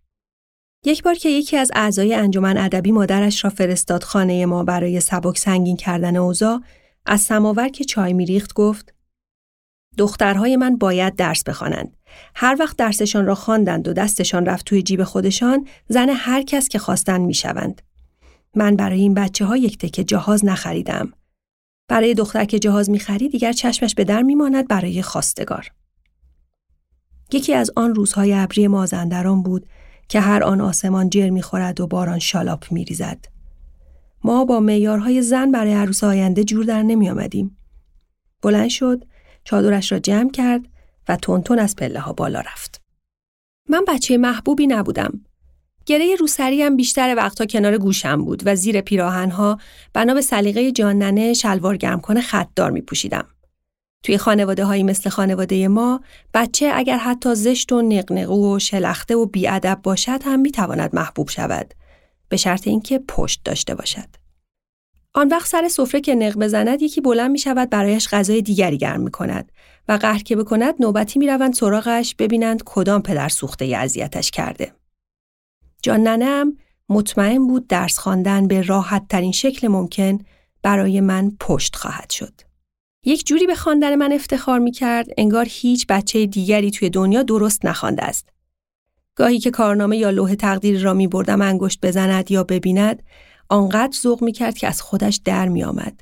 یک 0.87 1.03
بار 1.03 1.15
که 1.15 1.29
یکی 1.29 1.57
از 1.57 1.71
اعضای 1.75 2.15
انجمن 2.15 2.59
ادبی 2.59 2.93
مادرش 2.93 3.45
را 3.45 3.51
فرستاد 3.51 4.03
خانه 4.03 4.47
ما 4.47 4.65
برای 4.65 5.01
سبک 5.01 5.39
سنگین 5.39 5.77
کردن 5.77 6.17
اوضاع 6.17 6.61
از 7.07 7.21
سماور 7.21 7.69
که 7.69 7.85
چای 7.85 8.13
میریخت 8.13 8.55
گفت 8.55 8.95
دخترهای 9.99 10.57
من 10.57 10.77
باید 10.77 11.17
درس 11.17 11.45
بخوانند. 11.45 11.97
هر 12.35 12.57
وقت 12.61 12.77
درسشان 12.77 13.27
را 13.27 13.35
خواندند 13.35 13.89
و 13.89 13.93
دستشان 13.93 14.47
رفت 14.47 14.67
توی 14.67 14.83
جیب 14.83 15.05
خودشان 15.05 15.67
زن 15.89 16.09
هر 16.09 16.43
کس 16.43 16.69
که 16.69 16.79
خواستن 16.79 17.21
می‌شوند. 17.21 17.83
من 18.55 18.77
برای 18.77 19.01
این 19.01 19.15
بچه 19.15 19.45
ها 19.45 19.57
یک 19.57 19.79
تکه 19.79 20.05
جهاز 20.05 20.45
نخریدم. 20.45 21.13
برای 21.89 22.15
دختر 22.15 22.45
که 22.45 22.59
جهاز 22.59 22.91
می‌خرید 22.91 23.31
دیگر 23.31 23.53
چشمش 23.53 23.95
به 23.95 24.05
در 24.05 24.23
میماند 24.23 24.69
برای 24.69 25.03
خواستگار. 25.03 25.71
یکی 27.33 27.55
از 27.55 27.71
آن 27.77 27.95
روزهای 27.95 28.35
ابری 28.35 28.69
مازندران 28.69 29.43
بود 29.43 29.67
که 30.09 30.21
هر 30.21 30.43
آن 30.43 30.61
آسمان 30.61 31.11
جر 31.11 31.31
می‌خورد 31.31 31.81
و 31.81 31.87
باران 31.87 32.19
شالاپ 32.19 32.73
میریزد. 32.73 33.25
ما 34.25 34.45
با 34.45 34.61
معیارهای 34.61 35.23
زن 35.23 35.51
برای 35.51 35.75
عروس 35.75 36.05
آینده 36.05 36.45
جور 36.45 36.65
در 36.65 36.83
نمی 36.83 37.11
آمدیم. 37.11 37.57
بلند 38.43 38.69
شد، 38.69 39.05
چادرش 39.45 39.93
را 39.93 39.99
جمع 39.99 40.31
کرد 40.31 40.63
و 41.09 41.17
تونتون 41.17 41.59
از 41.59 41.77
پله 41.77 42.01
ها 42.01 42.13
بالا 42.13 42.41
رفت. 42.41 42.81
من 43.69 43.85
بچه 43.89 44.17
محبوبی 44.17 44.67
نبودم. 44.67 45.21
گره 45.87 46.15
روسری 46.15 46.63
هم 46.63 46.77
بیشتر 46.77 47.15
وقتها 47.17 47.47
کنار 47.47 47.79
گوشم 47.79 48.25
بود 48.25 48.43
و 48.47 48.57
زیر 48.57 48.81
پیراهنها 48.81 49.59
بنا 49.93 50.15
به 50.15 50.21
سلیقه 50.21 50.73
جاننه 50.73 51.33
شلوار 51.33 51.77
گرم 51.77 52.01
کنه 52.01 52.21
خطدار 52.21 52.71
می 52.71 52.81
پوشیدم. 52.81 53.34
توی 54.05 54.19
خانواده 54.19 54.65
هایی 54.65 54.83
مثل 54.83 55.11
خانواده 55.11 55.69
ما 55.69 56.01
بچه 56.35 56.71
اگر 56.75 56.99
حتی 56.99 57.35
زشت 57.35 57.73
و 57.73 57.83
نقنقو 57.83 58.57
و 58.57 58.59
شلخته 58.59 59.17
و 59.17 59.27
بیادب 59.27 59.81
باشد 59.83 60.21
هم 60.25 60.41
می 60.41 60.51
تواند 60.51 60.95
محبوب 60.95 61.29
شود 61.29 61.75
به 62.29 62.37
شرط 62.37 62.69
اینکه 62.69 62.99
پشت 63.09 63.41
داشته 63.45 63.75
باشد. 63.75 64.09
آن 65.15 65.29
وقت 65.29 65.47
سر 65.47 65.69
سفره 65.69 66.01
که 66.01 66.15
نق 66.15 66.39
بزند 66.39 66.83
یکی 66.83 67.01
بلند 67.01 67.31
می 67.31 67.39
شود 67.39 67.71
برایش 67.71 68.09
غذای 68.09 68.43
دیگری 68.43 68.79
گرم 68.79 69.01
می 69.01 69.11
کند 69.11 69.53
و 69.89 69.93
قهر 69.93 70.23
که 70.23 70.37
بکند 70.37 70.75
نوبتی 70.81 71.19
می 71.19 71.27
روند 71.27 71.55
سراغش 71.55 72.15
ببینند 72.15 72.63
کدام 72.65 73.03
پدر 73.03 73.29
سوخته 73.29 73.65
اذیتش 73.65 74.31
کرده. 74.31 74.73
جان 75.83 76.01
ننم 76.01 76.57
مطمئن 76.89 77.47
بود 77.47 77.67
درس 77.67 77.99
خواندن 77.99 78.47
به 78.49 78.63
راحت 78.63 79.09
ترین 79.09 79.33
شکل 79.33 79.69
ممکن 79.69 80.19
برای 80.63 81.01
من 81.01 81.33
پشت 81.41 81.77
خواهد 81.77 82.11
شد. 82.11 82.44
یک 83.05 83.27
جوری 83.27 83.47
به 83.47 83.55
خواندن 83.55 83.95
من 83.95 84.13
افتخار 84.13 84.59
می 84.59 84.73
کرد 84.73 85.07
انگار 85.19 85.47
هیچ 85.49 85.87
بچه 85.87 86.27
دیگری 86.27 86.71
توی 86.71 86.91
دنیا 86.91 87.23
درست 87.23 87.65
نخوانده 87.65 88.03
است. 88.03 88.29
گاهی 89.15 89.39
که 89.39 89.51
کارنامه 89.51 89.97
یا 89.97 90.11
لوح 90.11 90.35
تقدیر 90.35 90.83
را 90.83 90.95
می 90.95 91.07
بردم 91.09 91.43
انگشت 91.43 91.81
بزند 91.81 92.31
یا 92.31 92.45
ببیند 92.45 93.03
آنقدر 93.49 93.99
ذوق 94.01 94.23
می 94.23 94.33
کرد 94.33 94.57
که 94.57 94.69
از 94.69 94.83
خودش 94.83 95.21
در 95.25 95.49
می 95.49 95.65
آمد. 95.65 96.01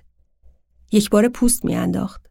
یک 0.92 1.10
بار 1.10 1.28
پوست 1.28 1.64
می 1.64 1.74
انداخت. 1.74 2.26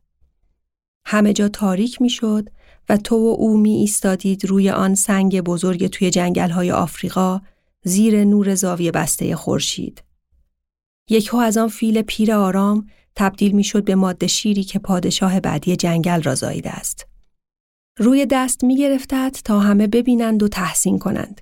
همه 1.06 1.34
جا 1.34 1.48
تاریک 1.48 2.02
می 2.02 2.10
شد 2.10 2.50
و 2.90 2.98
تو 2.98 3.16
و 3.16 3.36
او 3.40 3.58
می 3.58 3.74
ایستادید 3.74 4.46
روی 4.46 4.70
آن 4.70 4.96
سنگ 4.96 5.42
بزرگ 5.42 5.88
توی 5.88 6.10
جنگل 6.10 6.50
های 6.50 6.72
آفریقا 6.72 7.42
زیر 7.84 8.24
نور 8.24 8.56
زاویه 8.56 8.92
بسته 8.92 9.36
خورشید. 9.36 10.04
یک 11.10 11.34
از 11.34 11.58
آن 11.58 11.68
فیل 11.68 12.02
پیر 12.02 12.34
آرام 12.34 12.88
تبدیل 13.16 13.52
می 13.52 13.64
شد 13.64 13.84
به 13.84 13.96
ماده 13.96 14.28
شیری 14.28 14.64
که 14.64 14.80
پادشاه 14.80 15.40
بعدی 15.40 15.76
جنگل 15.76 16.22
را 16.22 16.36
زاییده 16.36 16.70
است. 16.70 17.08
روی 18.00 18.26
دست 18.26 18.64
می 18.64 18.78
گرفتد 18.78 19.36
تا 19.44 19.60
همه 19.60 19.88
ببینند 19.88 20.44
و 20.44 20.48
تحسین 20.48 21.00
کنند. 21.00 21.42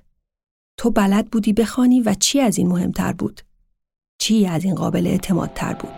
تو 0.76 0.90
بلد 0.90 1.30
بودی 1.30 1.52
بخوانی 1.52 2.00
و 2.00 2.14
چی 2.14 2.40
از 2.40 2.58
این 2.58 2.68
مهمتر 2.68 3.12
بود؟ 3.12 3.40
چی 4.18 4.46
از 4.46 4.64
این 4.64 4.74
قابل 4.74 5.06
اعتمادتر 5.06 5.74
بود؟ 5.74 5.90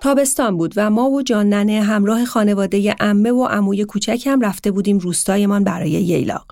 تابستان 0.00 0.56
بود 0.56 0.74
و 0.76 0.90
ما 0.90 1.10
و 1.10 1.22
جان 1.22 1.52
همراه 1.70 2.24
خانواده 2.24 2.94
امه 3.00 3.32
و 3.32 3.44
عموی 3.44 3.84
کوچکم 3.84 4.40
رفته 4.40 4.70
بودیم 4.70 4.98
روستایمان 4.98 5.64
برای 5.64 5.90
ییلاق. 5.90 6.46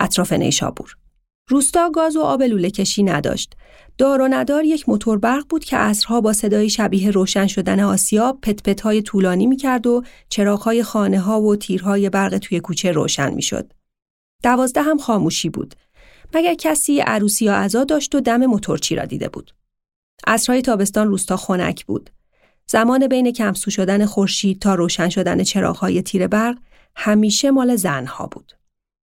اطراف 0.00 0.32
نیشابور. 0.32 0.96
روستا 1.50 1.90
گاز 1.90 2.16
و 2.16 2.20
آب 2.20 2.42
لوله 2.42 2.70
کشی 2.70 3.02
نداشت. 3.02 3.56
دار 3.98 4.20
و 4.20 4.28
ندار 4.30 4.64
یک 4.64 4.88
موتور 4.88 5.18
برق 5.18 5.44
بود 5.48 5.64
که 5.64 5.76
عصرها 5.76 6.20
با 6.20 6.32
صدای 6.32 6.70
شبیه 6.70 7.10
روشن 7.10 7.46
شدن 7.46 7.80
آسیاب 7.80 8.40
پت 8.40 8.80
های 8.80 9.02
طولانی 9.02 9.46
می‌کرد 9.46 9.86
و 9.86 10.02
چراغهای 10.28 10.82
خانه 10.82 11.20
ها 11.20 11.40
و 11.40 11.56
تیرهای 11.56 12.10
برق 12.10 12.38
توی 12.38 12.60
کوچه 12.60 12.92
روشن 12.92 13.34
می‌شد. 13.34 13.72
دوازده 14.42 14.82
هم 14.82 14.98
خاموشی 14.98 15.48
بود. 15.48 15.74
مگر 16.34 16.54
کسی 16.54 17.00
عروسی 17.00 17.44
یا 17.44 17.54
عزا 17.54 17.84
داشت 17.84 18.14
و 18.14 18.20
دم 18.20 18.46
موتورچی 18.46 18.94
را 18.94 19.04
دیده 19.04 19.28
بود. 19.28 19.54
عصرهای 20.26 20.62
تابستان 20.62 21.08
روستا 21.08 21.36
خنک 21.36 21.86
بود. 21.86 22.10
زمان 22.66 23.06
بین 23.06 23.32
کمسو 23.32 23.70
شدن 23.70 24.06
خورشید 24.06 24.60
تا 24.60 24.74
روشن 24.74 25.08
شدن 25.08 25.42
چراغهای 25.42 26.02
تیر 26.02 26.26
برق 26.26 26.58
همیشه 26.96 27.50
مال 27.50 27.76
زنها 27.76 28.26
بود. 28.26 28.52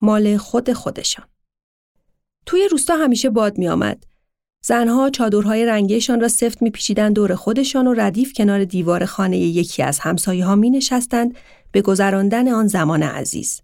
مال 0.01 0.37
خود 0.37 0.73
خودشان. 0.73 1.32
توی 2.47 2.69
روستا 2.69 2.97
همیشه 2.97 3.31
باد 3.31 3.59
می 3.59 3.69
آمد. 3.69 4.05
زنها 4.65 5.11
چادرهای 5.11 5.67
رنگیشان 5.67 6.21
را 6.21 6.29
سفت 6.29 6.63
میپیچیدند 6.63 7.15
دور 7.15 7.35
خودشان 7.35 7.87
و 7.87 7.95
ردیف 7.95 8.33
کنار 8.33 8.65
دیوار 8.65 9.05
خانه 9.05 9.39
یکی 9.39 9.83
از 9.83 9.99
همسایه 9.99 10.45
ها 10.45 10.55
می 10.55 10.71
نشستند 10.71 11.35
به 11.73 11.83
گذراندن 11.83 12.49
آن 12.49 12.67
زمان 12.67 13.03
عزیز. 13.03 13.61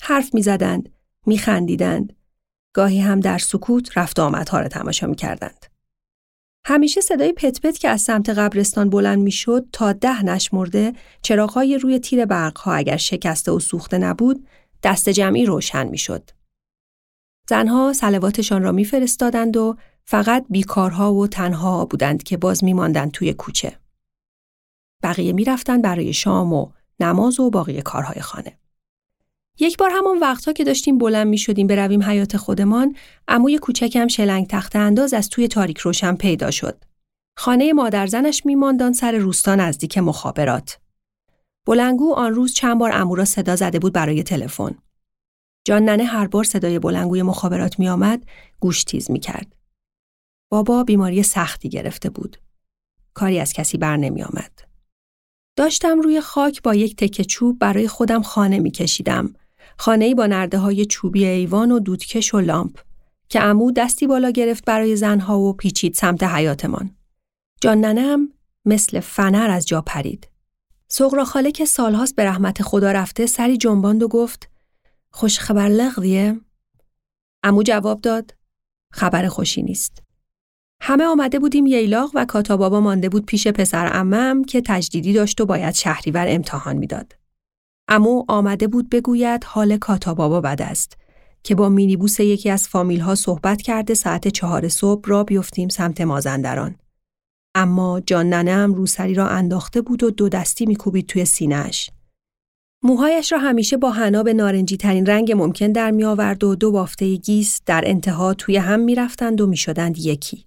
حرف 0.00 0.34
می 0.34 0.42
زدند، 0.42 0.88
می 1.26 1.38
خندیدند. 1.38 2.12
گاهی 2.72 3.00
هم 3.00 3.20
در 3.20 3.38
سکوت 3.38 3.98
رفت 3.98 4.18
آمدها 4.18 4.60
را 4.60 4.68
تماشا 4.68 5.06
می 5.06 5.16
کردند. 5.16 5.66
همیشه 6.64 7.00
صدای 7.00 7.32
پت 7.32 7.60
پت 7.60 7.78
که 7.78 7.88
از 7.88 8.00
سمت 8.00 8.28
قبرستان 8.28 8.90
بلند 8.90 9.18
می‌شد 9.18 9.66
تا 9.72 9.92
ده 9.92 10.24
نشمرده 10.24 10.92
چراغهای 11.22 11.78
روی 11.78 11.98
تیر 11.98 12.24
برقها 12.24 12.72
اگر 12.72 12.96
شکسته 12.96 13.52
و 13.52 13.60
سوخته 13.60 13.98
نبود 13.98 14.46
دست 14.82 15.08
جمعی 15.08 15.46
روشن 15.46 15.86
می‌شد. 15.86 16.30
زنها 17.48 17.92
سلواتشان 17.92 18.62
را 18.62 18.72
میفرستادند 18.72 19.56
و 19.56 19.76
فقط 20.04 20.46
بیکارها 20.50 21.14
و 21.14 21.26
تنها 21.26 21.84
بودند 21.84 22.22
که 22.22 22.36
باز 22.36 22.64
میماندند 22.64 23.10
توی 23.10 23.32
کوچه. 23.32 23.78
بقیه 25.02 25.32
می‌رفتند 25.32 25.82
برای 25.82 26.12
شام 26.12 26.52
و 26.52 26.70
نماز 27.00 27.40
و 27.40 27.50
باقی 27.50 27.82
کارهای 27.82 28.20
خانه. 28.20 28.58
یک 29.58 29.76
بار 29.76 29.90
همان 29.92 30.18
وقتها 30.18 30.52
که 30.52 30.64
داشتیم 30.64 30.98
بلند 30.98 31.26
می 31.26 31.38
شدیم 31.38 31.66
برویم 31.66 32.02
حیات 32.02 32.36
خودمان، 32.36 32.96
عموی 33.28 33.58
کوچکم 33.58 34.08
شلنگ 34.08 34.46
تخت 34.46 34.76
انداز 34.76 35.14
از 35.14 35.28
توی 35.28 35.48
تاریک 35.48 35.78
روشن 35.78 36.14
پیدا 36.14 36.50
شد. 36.50 36.84
خانه 37.36 37.72
مادرزنش 37.72 38.46
میماند 38.46 38.94
سر 38.94 39.12
روستا 39.12 39.54
نزدیک 39.54 39.98
مخابرات. 39.98 40.78
بلنگو 41.66 42.14
آن 42.14 42.34
روز 42.34 42.54
چند 42.54 42.78
بار 42.78 42.90
امو 42.94 43.14
را 43.14 43.24
صدا 43.24 43.56
زده 43.56 43.78
بود 43.78 43.92
برای 43.92 44.22
تلفن. 44.22 44.74
جان 45.66 45.84
ننه 45.84 46.04
هر 46.04 46.26
بار 46.26 46.44
صدای 46.44 46.78
بلنگوی 46.78 47.22
مخابرات 47.22 47.78
می 47.78 47.88
آمد 47.88 48.24
گوش 48.60 48.84
تیز 48.84 49.10
می 49.10 49.20
کرد. 49.20 49.56
بابا 50.50 50.84
بیماری 50.84 51.22
سختی 51.22 51.68
گرفته 51.68 52.10
بود. 52.10 52.36
کاری 53.14 53.40
از 53.40 53.52
کسی 53.52 53.78
بر 53.78 53.96
نمی 53.96 54.22
آمد. 54.22 54.52
داشتم 55.56 56.00
روی 56.00 56.20
خاک 56.20 56.62
با 56.62 56.74
یک 56.74 56.96
تکه 56.96 57.24
چوب 57.24 57.58
برای 57.58 57.88
خودم 57.88 58.22
خانه 58.22 58.58
می 58.58 58.70
کشیدم. 58.70 59.34
خانه‌ای 59.78 60.14
با 60.14 60.26
نرده 60.26 60.58
های 60.58 60.86
چوبی 60.86 61.24
ایوان 61.24 61.72
و 61.72 61.78
دودکش 61.78 62.34
و 62.34 62.40
لامپ 62.40 62.78
که 63.28 63.42
امو 63.42 63.72
دستی 63.72 64.06
بالا 64.06 64.30
گرفت 64.30 64.64
برای 64.64 64.96
زنها 64.96 65.38
و 65.38 65.52
پیچید 65.52 65.94
سمت 65.94 66.22
حیاتمان. 66.22 66.90
جان 67.60 67.80
ننم 67.80 68.28
مثل 68.64 69.00
فنر 69.00 69.50
از 69.50 69.66
جا 69.66 69.80
پرید. 69.80 70.28
سغرا 70.88 71.24
خاله 71.24 71.52
که 71.52 71.64
سالهاست 71.64 72.16
به 72.16 72.24
رحمت 72.24 72.62
خدا 72.62 72.92
رفته 72.92 73.26
سری 73.26 73.56
جنباند 73.56 74.02
و 74.02 74.08
گفت 74.08 74.55
خوش 75.16 75.38
خبر 75.38 75.68
لغویه؟ 75.68 76.40
امو 77.42 77.62
جواب 77.62 78.00
داد 78.00 78.34
خبر 78.92 79.28
خوشی 79.28 79.62
نیست. 79.62 80.02
همه 80.80 81.04
آمده 81.04 81.38
بودیم 81.38 81.66
ییلاق 81.66 82.10
و 82.14 82.24
کاتا 82.24 82.56
بابا 82.56 82.80
مانده 82.80 83.08
بود 83.08 83.26
پیش 83.26 83.48
پسر 83.48 83.90
امم 83.92 84.44
که 84.44 84.62
تجدیدی 84.66 85.12
داشت 85.12 85.40
و 85.40 85.46
باید 85.46 85.74
شهریور 85.74 86.26
امتحان 86.28 86.76
می‌داد. 86.76 87.16
امو 87.88 88.24
آمده 88.28 88.68
بود 88.68 88.90
بگوید 88.90 89.44
حال 89.44 89.76
کاتا 89.76 90.14
بابا 90.14 90.40
بد 90.40 90.62
است 90.62 90.96
که 91.42 91.54
با 91.54 91.68
مینیبوس 91.68 92.20
یکی 92.20 92.50
از 92.50 92.68
فامیل 92.68 93.00
ها 93.00 93.14
صحبت 93.14 93.62
کرده 93.62 93.94
ساعت 93.94 94.28
چهار 94.28 94.68
صبح 94.68 95.08
را 95.08 95.24
بیفتیم 95.24 95.68
سمت 95.68 96.00
مازندران. 96.00 96.76
اما 97.54 98.00
جان 98.00 98.28
ننم 98.28 98.74
روسری 98.74 99.14
را 99.14 99.28
انداخته 99.28 99.80
بود 99.80 100.02
و 100.02 100.10
دو 100.10 100.28
دستی 100.28 100.66
میکوبید 100.66 101.06
توی 101.06 101.24
سینهش. 101.24 101.90
موهایش 102.82 103.32
را 103.32 103.38
همیشه 103.38 103.76
با 103.76 103.90
حناب 103.90 104.28
نارنجی 104.28 104.76
ترین 104.76 105.06
رنگ 105.06 105.32
ممکن 105.32 105.72
در 105.72 105.90
می 105.90 106.04
آورد 106.04 106.44
و 106.44 106.54
دو 106.54 106.72
بافته 106.72 107.16
گیس 107.16 107.60
در 107.66 107.82
انتها 107.86 108.34
توی 108.34 108.56
هم 108.56 108.80
می 108.80 108.94
رفتند 108.94 109.40
و 109.40 109.46
می 109.46 109.56
شدند 109.56 109.98
یکی. 109.98 110.46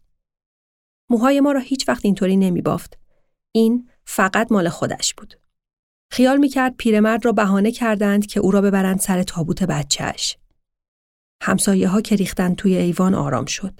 موهای 1.09 1.41
ما 1.41 1.51
را 1.51 1.59
هیچ 1.59 1.89
وقت 1.89 2.05
اینطوری 2.05 2.37
نمی 2.37 2.61
بافت. 2.61 2.97
این 3.51 3.89
فقط 4.05 4.51
مال 4.51 4.69
خودش 4.69 5.13
بود. 5.13 5.39
خیال 6.11 6.37
می 6.37 6.49
کرد 6.49 6.75
پیرمرد 6.77 7.25
را 7.25 7.31
بهانه 7.31 7.71
کردند 7.71 8.25
که 8.25 8.39
او 8.39 8.51
را 8.51 8.61
ببرند 8.61 8.99
سر 8.99 9.23
تابوت 9.23 9.63
بچهش. 9.63 10.37
همسایه 11.43 11.87
ها 11.87 12.01
که 12.01 12.15
ریختند 12.15 12.55
توی 12.55 12.77
ایوان 12.77 13.15
آرام 13.15 13.45
شد. 13.45 13.79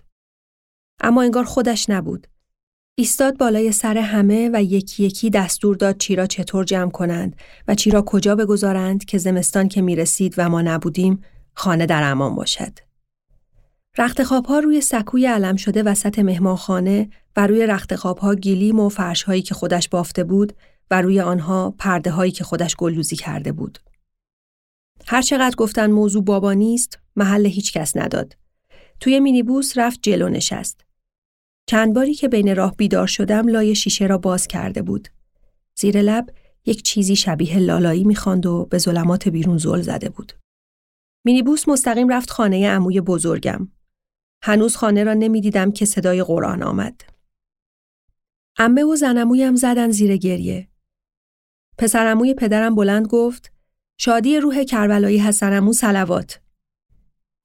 اما 1.01 1.21
انگار 1.21 1.43
خودش 1.43 1.89
نبود. 1.89 2.27
ایستاد 2.99 3.37
بالای 3.37 3.71
سر 3.71 3.97
همه 3.97 4.49
و 4.53 4.63
یکی 4.63 5.03
یکی 5.03 5.29
دستور 5.29 5.75
داد 5.75 5.97
چی 5.97 6.15
را 6.15 6.25
چطور 6.25 6.63
جمع 6.63 6.91
کنند 6.91 7.35
و 7.67 7.75
چی 7.75 7.91
را 7.91 8.01
کجا 8.01 8.35
بگذارند 8.35 9.05
که 9.05 9.17
زمستان 9.17 9.67
که 9.67 9.81
می 9.81 9.95
رسید 9.95 10.35
و 10.37 10.49
ما 10.49 10.61
نبودیم 10.61 11.23
خانه 11.53 11.85
در 11.85 12.03
امان 12.03 12.35
باشد. 12.35 12.79
رخت 13.97 14.19
ها 14.19 14.59
روی 14.59 14.81
سکوی 14.81 15.25
علم 15.25 15.55
شده 15.55 15.83
وسط 15.83 16.19
مهمانخانه 16.19 17.09
و 17.35 17.47
روی 17.47 17.67
رخت 17.67 17.93
ها 17.93 18.35
گلیم 18.35 18.79
و 18.79 18.89
فرش 18.89 19.23
هایی 19.23 19.41
که 19.41 19.55
خودش 19.55 19.89
بافته 19.89 20.23
بود 20.23 20.53
و 20.91 21.01
روی 21.01 21.19
آنها 21.19 21.75
پرده 21.77 22.11
هایی 22.11 22.31
که 22.31 22.43
خودش 22.43 22.75
گلوزی 22.75 23.15
کرده 23.15 23.51
بود. 23.51 23.79
هر 25.05 25.21
چقدر 25.21 25.55
گفتن 25.55 25.91
موضوع 25.91 26.23
بابا 26.23 26.53
نیست، 26.53 26.99
محل 27.15 27.45
هیچ 27.45 27.73
کس 27.73 27.97
نداد. 27.97 28.37
توی 28.99 29.19
مینیبوس 29.19 29.77
رفت 29.77 29.99
جلو 30.01 30.29
نشست. 30.29 30.88
چند 31.69 31.93
باری 31.93 32.13
که 32.13 32.27
بین 32.27 32.55
راه 32.55 32.75
بیدار 32.75 33.07
شدم 33.07 33.47
لای 33.47 33.75
شیشه 33.75 34.07
را 34.07 34.17
باز 34.17 34.47
کرده 34.47 34.81
بود. 34.81 35.07
زیر 35.75 36.01
لب 36.01 36.29
یک 36.65 36.83
چیزی 36.83 37.15
شبیه 37.15 37.57
لالایی 37.57 38.03
می‌خواند 38.03 38.45
و 38.45 38.65
به 38.65 38.77
ظلمات 38.77 39.27
بیرون 39.27 39.57
زل 39.57 39.81
زده 39.81 40.09
بود. 40.09 40.33
مینیبوس 41.25 41.67
مستقیم 41.67 42.09
رفت 42.09 42.29
خانه 42.29 42.69
عموی 42.69 43.01
بزرگم. 43.01 43.67
هنوز 44.43 44.75
خانه 44.75 45.03
را 45.03 45.13
نمی‌دیدم 45.13 45.71
که 45.71 45.85
صدای 45.85 46.23
قرآن 46.23 46.63
آمد. 46.63 47.01
امه 48.57 48.83
و 48.83 48.95
زنمویم 48.95 49.55
زدن 49.55 49.91
زیر 49.91 50.17
گریه. 50.17 50.67
پسرموی 51.77 52.33
پدرم 52.33 52.75
بلند 52.75 53.07
گفت 53.07 53.51
شادی 53.97 54.39
روح 54.39 54.63
کربلایی 54.63 55.19
حسنمو 55.19 55.73
سلوات. 55.73 56.39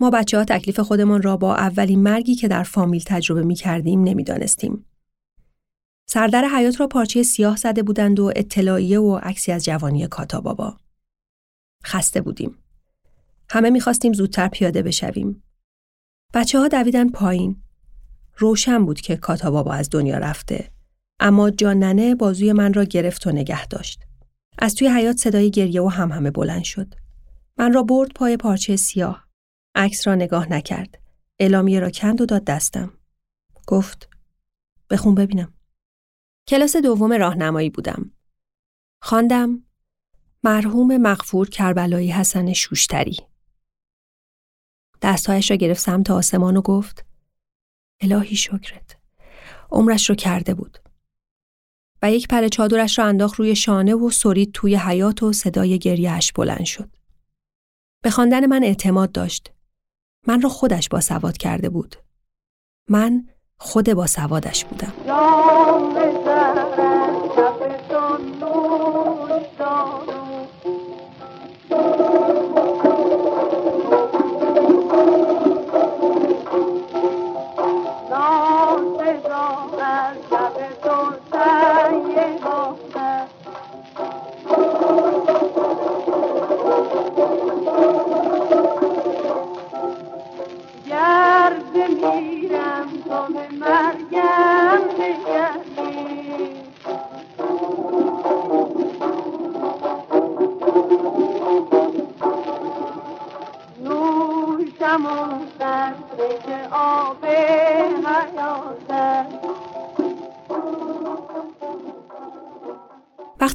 ما 0.01 0.11
بچه 0.11 0.39
ها 0.39 0.45
تکلیف 0.45 0.81
خودمان 0.81 1.23
را 1.23 1.37
با 1.37 1.57
اولین 1.57 2.03
مرگی 2.03 2.35
که 2.35 2.49
در 2.49 2.63
فامیل 2.63 3.03
تجربه 3.07 3.43
می 3.43 3.55
کردیم 3.55 4.03
نمی 4.03 4.25
دانستیم. 4.25 4.85
سردر 6.07 6.45
حیات 6.45 6.81
را 6.81 6.87
پارچه 6.87 7.23
سیاه 7.23 7.57
زده 7.57 7.83
بودند 7.83 8.21
و 8.21 8.33
اطلاعیه 8.37 9.01
و 9.01 9.17
عکسی 9.23 9.53
از 9.53 9.65
جوانی 9.65 10.07
کاتا 10.07 10.41
بابا. 10.41 10.77
خسته 11.85 12.21
بودیم. 12.21 12.59
همه 13.51 13.71
می‌خواستیم 13.71 14.13
زودتر 14.13 14.49
پیاده 14.49 14.83
بشویم. 14.83 15.43
بچه 16.35 16.59
ها 16.59 16.69
دویدن 16.69 17.09
پایین. 17.09 17.63
روشن 18.37 18.87
بود 18.87 19.01
که 19.01 19.17
کاتا 19.17 19.51
بابا 19.51 19.73
از 19.73 19.91
دنیا 19.91 20.19
رفته. 20.19 20.71
اما 21.21 21.51
جان 21.51 21.79
ننه 21.79 22.15
بازوی 22.15 22.53
من 22.53 22.75
را 22.75 22.85
گرفت 22.85 23.27
و 23.27 23.31
نگه 23.31 23.67
داشت. 23.67 24.03
از 24.59 24.75
توی 24.75 24.89
حیات 24.89 25.17
صدای 25.17 25.51
گریه 25.51 25.83
و 25.83 25.89
هم 25.89 26.13
همه 26.13 26.31
بلند 26.31 26.65
شد. 26.65 26.95
من 27.59 27.73
را 27.73 27.83
برد 27.83 28.13
پای 28.15 28.37
پارچه 28.37 28.77
سیاه. 28.77 29.24
عکس 29.75 30.07
را 30.07 30.15
نگاه 30.15 30.53
نکرد. 30.53 30.99
اعلامیه 31.41 31.81
را 31.81 31.91
کند 31.91 32.21
و 32.21 32.27
داد 32.27 32.45
دستم. 32.45 32.99
گفت 33.67 34.09
بخون 34.91 35.15
ببینم. 35.15 35.55
کلاس 36.49 36.77
دوم 36.77 37.13
راهنمایی 37.13 37.71
بودم. 37.71 38.11
خواندم 39.03 39.63
مرحوم 40.45 40.97
مغفور 40.97 41.49
کربلایی 41.49 42.13
حسن 42.13 42.53
شوشتری. 42.53 43.17
دستهایش 45.03 45.51
را 45.51 45.57
گرفت 45.57 45.81
سمت 45.81 46.11
آسمان 46.11 46.57
و 46.57 46.63
گفت 46.63 47.07
الهی 48.01 48.37
شکرت. 48.37 48.97
عمرش 49.71 50.09
رو 50.11 50.15
کرده 50.15 50.55
بود. 50.55 50.79
و 52.03 52.13
یک 52.13 52.29
پر 52.29 52.49
چادرش 52.49 52.99
را 52.99 53.05
انداخت 53.05 53.35
روی 53.35 53.57
شانه 53.57 53.95
و 53.95 54.11
سرید 54.11 54.53
توی 54.53 54.77
حیات 54.77 55.23
و 55.23 55.33
صدای 55.33 55.79
گریهش 55.79 56.33
بلند 56.33 56.65
شد. 56.65 56.97
به 58.03 58.11
خواندن 58.11 58.47
من 58.47 58.65
اعتماد 58.65 59.13
داشت. 59.13 59.54
من 60.27 60.43
را 60.43 60.49
خودش 60.49 60.89
با 60.89 61.01
سواد 61.01 61.37
کرده 61.37 61.69
بود. 61.69 61.97
من 62.89 63.25
خود 63.59 63.93
با 63.95 64.07
سوادش 64.07 64.65
بودم. 64.65 64.93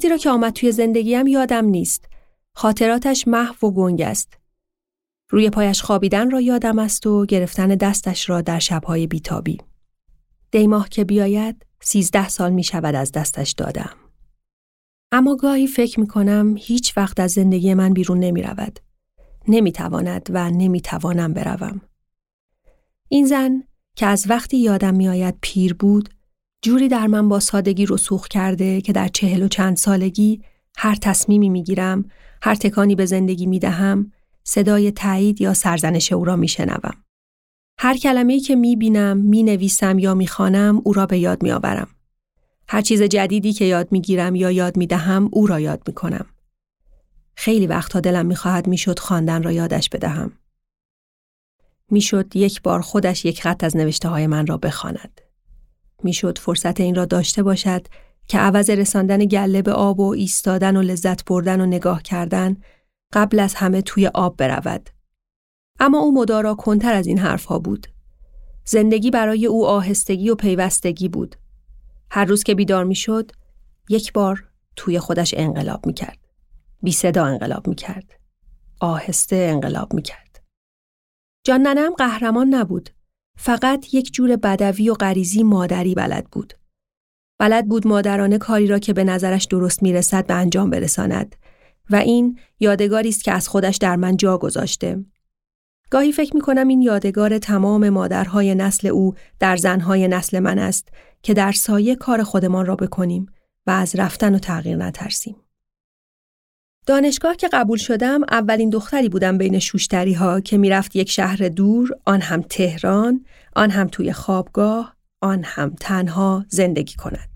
را 0.10 0.18
که 0.18 0.30
آمد 0.30 0.54
توی 0.54 0.72
زندگیم 0.72 1.28
یادم 1.28 1.66
نیست. 1.66 2.06
خاطراتش 2.54 3.28
محو 3.28 3.68
و 3.68 3.72
گنگ 3.72 4.02
است. 4.02 4.38
روی 5.30 5.50
پایش 5.50 5.82
خوابیدن 5.82 6.32
را 6.32 6.42
یادم 6.42 6.80
است 6.80 7.08
و 7.08 7.26
گرفتن 7.26 7.68
دستش 7.68 8.30
را 8.30 8.42
در 8.42 8.60
شبهای 8.60 9.08
بیتابی. 9.08 9.58
دیماه 10.52 10.90
که 10.90 11.04
بیاید 11.04 11.66
سیزده 11.82 12.30
سال 12.30 12.52
می 12.52 12.64
شود 12.64 12.96
از 12.96 13.12
دستش 13.12 13.52
دادم. 13.52 13.96
اما 15.12 15.36
گاهی 15.36 15.68
فکر 15.68 16.00
می 16.00 16.08
کنم 16.08 16.56
هیچ 16.58 16.98
وقت 16.98 17.20
از 17.20 17.32
زندگی 17.32 17.74
من 17.74 17.94
بیرون 17.94 18.20
نمی 18.20 18.42
رود. 18.42 18.80
نمی 19.48 19.72
تواند 19.72 20.30
و 20.34 20.50
نمی 20.50 20.82
توانم 20.82 21.34
بروم. 21.34 21.82
این 23.10 23.26
زن 23.26 23.64
که 23.96 24.06
از 24.06 24.26
وقتی 24.30 24.58
یادم 24.58 24.96
میآید 24.96 25.38
پیر 25.42 25.74
بود 25.74 26.10
جوری 26.62 26.88
در 26.88 27.08
من 27.08 27.30
با 27.30 27.40
سادگی 27.40 27.86
رسوخ 27.86 28.28
کرده 28.28 28.82
که 28.82 28.94
در 28.94 29.08
چهل 29.08 29.44
و 29.44 29.48
چند 29.48 29.78
سالگی 29.78 30.42
هر 30.78 30.96
تصمیمی 30.96 31.50
می‌گیرم 31.50 32.06
هر 32.42 32.56
تکانی 32.56 32.96
به 32.96 33.06
زندگی 33.06 33.46
می 33.46 33.60
دهم 33.60 34.12
صدای 34.44 34.92
تایید 34.92 35.42
یا 35.42 35.54
سرزنش 35.54 36.12
او 36.14 36.26
را 36.26 36.36
می 36.36 36.48
شنوم. 36.48 37.04
هر 37.80 37.98
کلمه‌ای 37.98 38.40
که 38.40 38.56
می 38.56 38.76
بینم، 38.76 39.18
می 39.18 39.44
نویسم 39.44 40.00
یا 40.00 40.14
می 40.14 40.28
خانم 40.28 40.82
او 40.84 40.94
را 40.94 41.06
به 41.06 41.18
یاد 41.20 41.44
می 41.44 41.52
آورم. 41.52 41.88
هر 42.68 42.82
چیز 42.82 43.02
جدیدی 43.02 43.54
که 43.54 43.66
یاد 43.66 43.92
می 43.92 44.02
گیرم 44.02 44.36
یا 44.36 44.52
یاد 44.52 44.78
می 44.78 44.88
دهم 44.88 45.30
او 45.32 45.48
را 45.48 45.60
یاد 45.60 45.82
می 45.88 45.94
کنم. 45.94 46.26
خیلی 47.36 47.68
وقتها 47.68 48.00
دلم 48.00 48.26
می 48.26 48.36
خواهد 48.36 48.68
می 48.68 48.78
شد 48.78 49.00
خواندن 49.00 49.44
را 49.44 49.52
یادش 49.52 49.90
بدهم. 49.90 50.32
می‌شد 51.92 52.36
یک 52.36 52.62
بار 52.62 52.82
خودش 52.82 53.26
یک 53.26 53.42
خط 53.42 53.64
از 53.64 53.78
نوشته 53.78 54.10
های 54.10 54.28
من 54.28 54.48
را 54.48 54.58
بخواند. 54.58 55.22
می‌شد 56.04 56.38
فرصت 56.38 56.80
این 56.80 56.96
را 56.96 57.06
داشته 57.06 57.44
باشد 57.44 57.88
که 58.28 58.38
عوض 58.38 58.70
رساندن 58.70 59.26
گله 59.26 59.62
به 59.62 59.72
آب 59.72 60.00
و 60.00 60.10
ایستادن 60.10 60.78
و 60.78 60.82
لذت 60.82 61.26
بردن 61.26 61.62
و 61.62 61.66
نگاه 61.66 62.02
کردن 62.02 62.58
قبل 63.14 63.40
از 63.40 63.54
همه 63.54 63.82
توی 63.82 64.08
آب 64.08 64.38
برود. 64.38 64.90
اما 65.80 66.00
او 66.00 66.16
مدارا 66.16 66.56
کنتر 66.56 66.94
از 66.94 67.08
این 67.08 67.20
حرفها 67.20 67.60
بود. 67.60 67.88
زندگی 68.66 69.12
برای 69.12 69.46
او 69.46 69.68
آهستگی 69.68 70.30
و 70.30 70.36
پیوستگی 70.36 71.08
بود. 71.08 71.36
هر 72.12 72.26
روز 72.26 72.44
که 72.44 72.56
بیدار 72.56 72.84
می 72.84 72.96
شد، 72.96 73.32
یک 73.90 74.14
بار 74.14 74.44
توی 74.76 75.00
خودش 75.00 75.34
انقلاب 75.38 75.86
می 75.86 75.94
کرد. 75.94 76.18
بی 76.82 76.92
صدا 76.92 77.26
انقلاب 77.26 77.68
می 77.68 77.76
کرد. 77.76 78.20
آهسته 78.80 79.36
انقلاب 79.36 79.94
می 79.94 80.02
کرد. 80.02 80.44
جان 81.44 81.62
ننم 81.62 81.94
قهرمان 81.94 82.48
نبود. 82.48 82.90
فقط 83.42 83.94
یک 83.94 84.14
جور 84.14 84.36
بدوی 84.36 84.90
و 84.90 84.94
غریزی 84.94 85.44
مادری 85.44 85.96
بلد 85.96 86.28
بود. 86.32 86.54
بلد 87.40 87.68
بود 87.68 87.88
مادرانه 87.88 88.38
کاری 88.38 88.68
را 88.68 88.80
که 88.80 88.94
به 88.94 89.04
نظرش 89.04 89.46
درست 89.46 89.84
می‌رسد 89.84 90.28
به 90.28 90.34
انجام 90.34 90.70
برساند 90.70 91.36
و 91.90 91.96
این 91.96 92.40
یادگاری 92.60 93.10
است 93.10 93.24
که 93.24 93.32
از 93.32 93.48
خودش 93.48 93.78
در 93.78 93.96
من 93.96 94.18
جا 94.18 94.38
گذاشته. 94.38 95.06
گاهی 95.92 96.12
فکر 96.12 96.36
می 96.36 96.42
کنم 96.42 96.68
این 96.68 96.82
یادگار 96.82 97.38
تمام 97.38 97.90
مادرهای 97.90 98.56
نسل 98.56 98.88
او 98.88 99.14
در 99.40 99.58
زنهای 99.58 100.08
نسل 100.08 100.40
من 100.40 100.60
است 100.60 100.88
که 101.24 101.34
در 101.34 101.52
سایه 101.52 101.96
کار 101.96 102.24
خودمان 102.24 102.66
را 102.66 102.76
بکنیم 102.76 103.26
و 103.68 103.72
از 103.72 103.96
رفتن 103.96 104.36
و 104.36 104.40
تغییر 104.40 104.78
نترسیم. 104.78 105.36
دانشگاه 106.90 107.36
که 107.36 107.48
قبول 107.48 107.78
شدم 107.78 108.22
اولین 108.32 108.70
دختری 108.70 109.10
بودم 109.10 109.38
بین 109.38 109.60
شوشتری 109.60 110.14
ها 110.14 110.42
که 110.42 110.58
می‌رفت 110.58 110.96
یک 110.96 111.10
شهر 111.10 111.38
دور 111.38 111.90
آن 112.06 112.22
هم 112.22 112.42
تهران 112.42 113.26
آن 113.56 113.70
هم 113.70 113.88
توی 113.88 114.14
خوابگاه 114.14 114.96
آن 115.22 115.44
هم 115.44 115.76
تنها 115.80 116.46
زندگی 116.48 116.96
کند. 116.96 117.30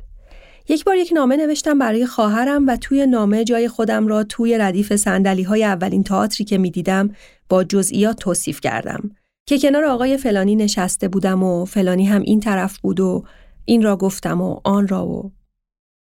یک 0.69 0.83
بار 0.83 0.95
یک 0.95 1.11
نامه 1.15 1.37
نوشتم 1.37 1.79
برای 1.79 2.05
خواهرم 2.05 2.67
و 2.67 2.77
توی 2.77 3.07
نامه 3.07 3.43
جای 3.43 3.67
خودم 3.67 4.07
را 4.07 4.23
توی 4.23 4.57
ردیف 4.57 4.95
سندلی 4.95 5.43
های 5.43 5.63
اولین 5.63 6.03
تئاتری 6.03 6.45
که 6.45 6.57
می‌دیدم 6.57 7.09
با 7.49 7.63
جزئیات 7.63 8.19
توصیف 8.19 8.61
کردم 8.61 9.11
که 9.45 9.59
کنار 9.59 9.85
آقای 9.85 10.17
فلانی 10.17 10.55
نشسته 10.55 11.07
بودم 11.07 11.43
و 11.43 11.65
فلانی 11.65 12.05
هم 12.05 12.21
این 12.21 12.39
طرف 12.39 12.77
بود 12.77 12.99
و 12.99 13.23
این 13.65 13.81
را 13.81 13.97
گفتم 13.97 14.41
و 14.41 14.59
آن 14.63 14.87
را 14.87 15.07
و 15.07 15.31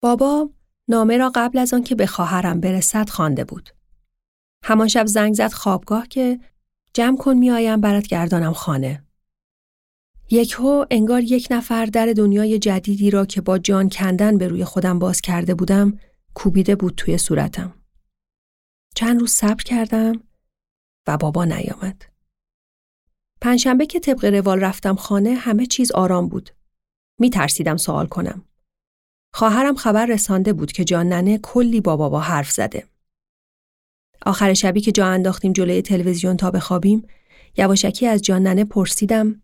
بابا 0.01 0.49
نامه 0.87 1.17
را 1.17 1.31
قبل 1.35 1.57
از 1.57 1.73
آن 1.73 1.83
که 1.83 1.95
به 1.95 2.05
خواهرم 2.05 2.59
برسد 2.59 3.09
خوانده 3.09 3.43
بود. 3.43 3.69
همان 4.63 4.87
شب 4.87 5.05
زنگ 5.05 5.33
زد 5.33 5.51
خوابگاه 5.51 6.07
که 6.07 6.39
جمع 6.93 7.17
کن 7.17 7.33
میآیم 7.33 7.81
برات 7.81 8.07
گردانم 8.07 8.53
خانه. 8.53 9.03
یکهو 10.31 10.85
انگار 10.91 11.23
یک 11.23 11.47
نفر 11.51 11.85
در 11.85 12.13
دنیای 12.13 12.59
جدیدی 12.59 13.11
را 13.11 13.25
که 13.25 13.41
با 13.41 13.57
جان 13.57 13.89
کندن 13.89 14.37
به 14.37 14.47
روی 14.47 14.65
خودم 14.65 14.99
باز 14.99 15.21
کرده 15.21 15.55
بودم 15.55 15.99
کوبیده 16.33 16.75
بود 16.75 16.93
توی 16.95 17.17
صورتم. 17.17 17.73
چند 18.95 19.19
روز 19.19 19.31
صبر 19.31 19.63
کردم 19.63 20.23
و 21.07 21.17
بابا 21.17 21.45
نیامد. 21.45 22.01
پنجشنبه 23.41 23.85
که 23.85 23.99
طبق 23.99 24.25
روال 24.25 24.59
رفتم 24.59 24.95
خانه 24.95 25.33
همه 25.33 25.65
چیز 25.65 25.91
آرام 25.91 26.27
بود. 26.29 26.49
می 27.19 27.29
ترسیدم 27.29 27.77
سوال 27.77 28.07
کنم. 28.07 28.45
خواهرم 29.37 29.75
خبر 29.75 30.05
رسانده 30.05 30.53
بود 30.53 30.71
که 30.71 30.83
جان 30.83 31.07
ننه 31.07 31.37
کلی 31.37 31.81
با 31.81 31.97
بابا 31.97 32.19
حرف 32.19 32.51
زده. 32.51 32.87
آخر 34.25 34.53
شبی 34.53 34.81
که 34.81 34.91
جا 34.91 35.07
انداختیم 35.07 35.53
جلوی 35.53 35.81
تلویزیون 35.81 36.37
تا 36.37 36.51
بخوابیم 36.51 37.07
یواشکی 37.57 38.07
از 38.07 38.21
جان 38.21 38.43
ننه 38.43 38.65
پرسیدم 38.65 39.41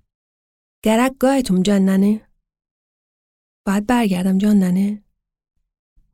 گرک 0.84 1.12
گاهتون 1.20 1.64
جان 1.64 1.86
ننه؟ 1.86 2.28
باید 3.66 3.88
برگردم 3.88 4.38
جان 4.38 4.60
ننه؟ 4.60 5.04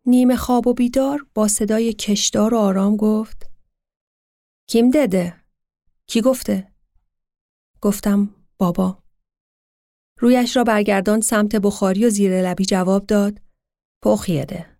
نیمه 0.06 0.36
خواب 0.36 0.68
و 0.68 0.74
بیدار 0.74 1.26
با 1.34 1.48
صدای 1.48 1.94
کشدار 1.94 2.54
و 2.54 2.58
آرام 2.58 2.96
گفت 2.96 3.50
کیم 4.68 4.92
دده؟ 4.92 5.36
کی 6.08 6.22
گفته؟ 6.22 6.72
گفتم 7.82 8.36
بابا. 8.58 9.04
رویش 10.20 10.58
را 10.58 10.64
برگردان 10.64 11.22
سمت 11.22 11.56
بخاری 11.56 12.06
و 12.06 12.10
زیر 12.10 12.42
لبی 12.42 12.66
جواب 12.66 13.06
داد 13.06 13.49
پخیده. 14.02 14.78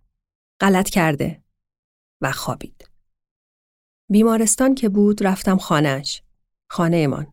غلط 0.60 0.90
کرده. 0.90 1.42
و 2.20 2.32
خوابید. 2.32 2.88
بیمارستان 4.10 4.74
که 4.74 4.88
بود 4.88 5.26
رفتم 5.26 5.56
خانهش. 5.56 6.22
خانه 6.70 6.96
امان. 6.96 7.32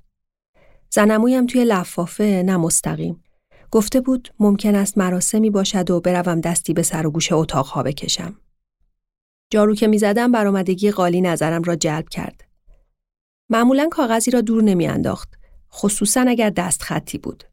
زنمویم 0.90 1.46
توی 1.46 1.66
لفافه 1.66 2.44
نه 2.46 2.58
مستقیم. 2.58 3.24
گفته 3.72 4.02
بود 4.02 4.34
ممکن 4.40 4.76
است 4.76 4.98
مراسمی 4.98 5.50
باشد 5.50 5.92
و 5.92 6.02
بروم 6.02 6.42
دستی 6.42 6.74
به 6.74 6.84
سر 6.84 7.08
و 7.08 7.12
گوش 7.12 7.32
اتاقها 7.32 7.84
بکشم. 7.84 8.42
جارو 9.50 9.76
که 9.76 9.88
می‌زدم 9.88 10.32
برآمدگی 10.32 10.92
قالی 10.92 11.22
نظرم 11.22 11.64
را 11.64 11.76
جلب 11.76 12.10
کرد. 12.10 12.44
معمولا 13.50 13.90
کاغذی 13.92 14.32
را 14.32 14.42
دور 14.42 14.64
نمیانداخت 14.64 15.34
خصوصا 15.74 16.26
اگر 16.28 16.50
دست 16.50 16.84
خطی 16.84 17.18
بود. 17.18 17.44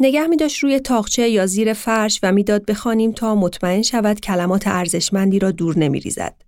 نگه 0.00 0.26
می 0.26 0.36
داشت 0.36 0.58
روی 0.58 0.80
تاقچه 0.80 1.28
یا 1.28 1.46
زیر 1.46 1.72
فرش 1.72 2.20
و 2.22 2.32
می‌داد 2.32 2.64
بخوانیم 2.64 3.12
تا 3.12 3.34
مطمئن 3.34 3.82
شود 3.82 4.20
کلمات 4.20 4.66
ارزشمندی 4.66 5.38
را 5.38 5.50
دور 5.50 5.78
نمی 5.78 6.00
ریزد. 6.00 6.42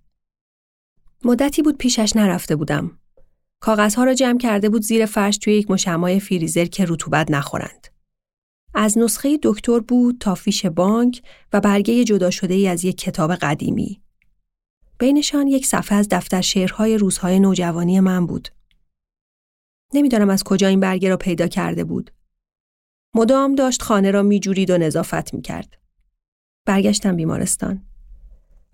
مدتی 1.23 1.61
بود 1.61 1.77
پیشش 1.77 2.15
نرفته 2.15 2.55
بودم. 2.55 2.99
کاغذها 3.59 4.03
را 4.03 4.13
جمع 4.13 4.37
کرده 4.37 4.69
بود 4.69 4.81
زیر 4.81 5.05
فرش 5.05 5.37
توی 5.37 5.53
یک 5.53 5.71
مشمای 5.71 6.19
فریزر 6.19 6.65
که 6.65 6.85
رطوبت 6.87 7.31
نخورند. 7.31 7.87
از 8.73 8.97
نسخه 8.97 9.39
دکتر 9.43 9.79
بود 9.79 10.17
تا 10.19 10.35
فیش 10.35 10.65
بانک 10.65 11.21
و 11.53 11.61
برگه 11.61 12.03
جدا 12.03 12.29
شده 12.29 12.53
ای 12.53 12.67
از 12.67 12.85
یک 12.85 12.97
کتاب 12.97 13.35
قدیمی. 13.35 14.01
بینشان 14.99 15.47
یک 15.47 15.65
صفحه 15.65 15.97
از 15.97 16.07
دفتر 16.11 16.41
شعرهای 16.41 16.97
روزهای 16.97 17.39
نوجوانی 17.39 17.99
من 17.99 18.25
بود. 18.25 18.47
نمی‌دانم 19.93 20.29
از 20.29 20.43
کجا 20.43 20.67
این 20.67 20.79
برگه 20.79 21.09
را 21.09 21.17
پیدا 21.17 21.47
کرده 21.47 21.83
بود. 21.83 22.11
مدام 23.17 23.55
داشت 23.55 23.81
خانه 23.81 24.11
را 24.11 24.23
میجورید 24.23 24.69
و 24.69 24.77
نظافت 24.77 25.33
می‌کرد. 25.33 25.77
برگشتم 26.65 27.15
بیمارستان. 27.15 27.85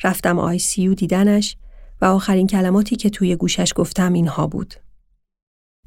رفتم 0.03 0.39
آی 0.39 0.59
سیو 0.59 0.93
دیدنش 0.93 1.57
و 2.01 2.05
آخرین 2.05 2.47
کلماتی 2.47 2.95
که 2.95 3.09
توی 3.09 3.35
گوشش 3.35 3.73
گفتم 3.75 4.13
اینها 4.13 4.47
بود. 4.47 4.73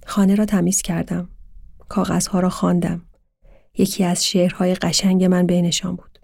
خانه 0.06 0.34
را 0.34 0.44
تمیز 0.44 0.82
کردم. 0.82 1.28
کاغذها 1.88 2.40
را 2.40 2.48
خواندم. 2.48 3.06
یکی 3.78 4.04
از 4.04 4.24
شعرهای 4.24 4.74
قشنگ 4.74 5.24
من 5.24 5.46
بینشان 5.46 5.96
بود. 5.96 6.18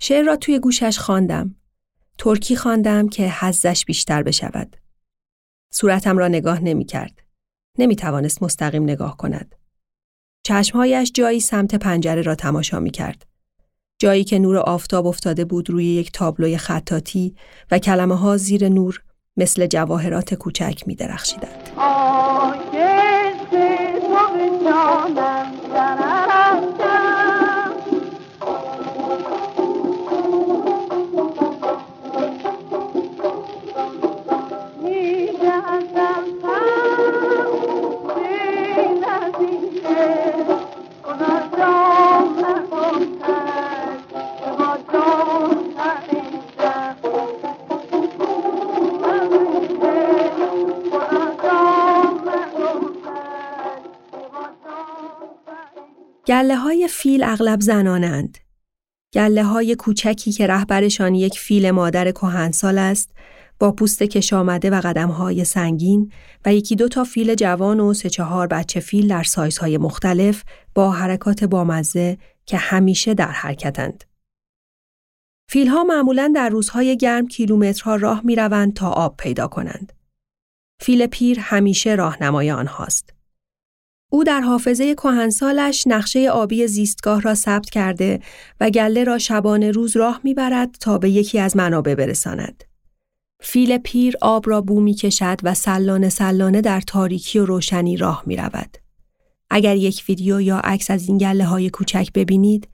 شعر 0.00 0.24
را 0.24 0.36
توی 0.36 0.58
گوشش 0.58 0.98
خواندم. 0.98 1.54
ترکی 2.18 2.56
خواندم 2.56 3.08
که 3.08 3.30
حزش 3.30 3.84
بیشتر 3.84 4.22
بشود. 4.22 4.76
صورتم 5.72 6.18
را 6.18 6.28
نگاه 6.28 6.60
نمی 6.60 6.84
کرد. 6.84 7.22
نمی 7.78 7.96
توانست 7.96 8.42
مستقیم 8.42 8.82
نگاه 8.82 9.16
کند. 9.16 9.59
چشمهایش 10.42 11.12
جایی 11.14 11.40
سمت 11.40 11.74
پنجره 11.74 12.22
را 12.22 12.34
تماشا 12.34 12.80
می 12.80 12.90
کرد. 12.90 13.26
جایی 13.98 14.24
که 14.24 14.38
نور 14.38 14.56
آفتاب 14.56 15.06
افتاده 15.06 15.44
بود 15.44 15.70
روی 15.70 15.84
یک 15.84 16.12
تابلوی 16.12 16.56
خطاتی 16.56 17.34
و 17.70 17.78
کلمه 17.78 18.18
ها 18.18 18.36
زیر 18.36 18.68
نور 18.68 19.02
مثل 19.36 19.66
جواهرات 19.66 20.34
کوچک 20.34 20.82
می 20.86 20.94
درخشیدند. 20.94 21.70
گله 56.30 56.56
های 56.56 56.88
فیل 56.88 57.22
اغلب 57.22 57.60
زنانند. 57.60 58.38
گله 59.14 59.44
های 59.44 59.74
کوچکی 59.74 60.32
که 60.32 60.46
رهبرشان 60.46 61.14
یک 61.14 61.38
فیل 61.38 61.70
مادر 61.70 62.10
کهنسال 62.10 62.78
است 62.78 63.10
با 63.58 63.72
پوست 63.72 64.02
کش 64.02 64.32
آمده 64.32 64.70
و 64.70 64.80
قدم 64.84 65.08
های 65.08 65.44
سنگین 65.44 66.12
و 66.44 66.54
یکی 66.54 66.76
دو 66.76 66.88
تا 66.88 67.04
فیل 67.04 67.34
جوان 67.34 67.80
و 67.80 67.94
سه 67.94 68.10
چهار 68.10 68.46
بچه 68.46 68.80
فیل 68.80 69.08
در 69.08 69.22
سایزهای 69.22 69.78
مختلف 69.78 70.44
با 70.74 70.90
حرکات 70.90 71.44
بامزه 71.44 72.18
که 72.46 72.56
همیشه 72.56 73.14
در 73.14 73.30
حرکتند. 73.30 74.04
فیلها 75.48 75.84
معمولا 75.84 76.32
در 76.34 76.48
روزهای 76.48 76.96
گرم 76.96 77.28
کیلومترها 77.28 77.96
راه 77.96 78.20
می 78.24 78.36
روند 78.36 78.74
تا 78.74 78.90
آب 78.90 79.16
پیدا 79.16 79.46
کنند. 79.46 79.92
فیل 80.80 81.06
پیر 81.06 81.40
همیشه 81.40 81.94
راهنمای 81.94 82.50
آنهاست. 82.50 83.19
او 84.12 84.24
در 84.24 84.40
حافظه 84.40 84.94
کهنسالش 84.94 85.86
نقشه 85.86 86.30
آبی 86.30 86.66
زیستگاه 86.66 87.20
را 87.20 87.34
ثبت 87.34 87.70
کرده 87.70 88.20
و 88.60 88.70
گله 88.70 89.04
را 89.04 89.18
شبانه 89.18 89.70
روز 89.70 89.96
راه 89.96 90.20
می‌برد 90.24 90.76
تا 90.80 90.98
به 90.98 91.10
یکی 91.10 91.38
از 91.38 91.56
منابع 91.56 91.94
برساند. 91.94 92.64
فیل 93.42 93.78
پیر 93.78 94.14
آب 94.20 94.48
را 94.48 94.60
بو 94.60 94.80
می 94.80 94.94
کشد 94.94 95.38
و 95.42 95.54
سلانه 95.54 96.08
سلانه 96.08 96.60
در 96.60 96.80
تاریکی 96.80 97.38
و 97.38 97.44
روشنی 97.44 97.96
راه 97.96 98.22
می 98.26 98.36
رود. 98.36 98.78
اگر 99.50 99.76
یک 99.76 100.04
ویدیو 100.08 100.40
یا 100.40 100.58
عکس 100.58 100.90
از 100.90 101.08
این 101.08 101.18
گله 101.18 101.44
های 101.44 101.70
کوچک 101.70 102.08
ببینید، 102.14 102.68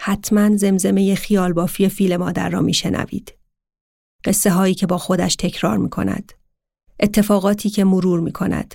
حتما 0.00 0.56
زمزمه 0.56 1.14
خیال 1.14 1.52
بافی 1.52 1.88
فیل 1.88 2.16
مادر 2.16 2.48
را 2.48 2.60
می 2.60 2.74
شنوید. 2.74 3.34
قصه 4.24 4.50
هایی 4.50 4.74
که 4.74 4.86
با 4.86 4.98
خودش 4.98 5.36
تکرار 5.36 5.78
می 5.78 5.90
کند. 5.90 6.32
اتفاقاتی 7.00 7.70
که 7.70 7.84
مرور 7.84 8.20
می 8.20 8.32
کند. 8.32 8.74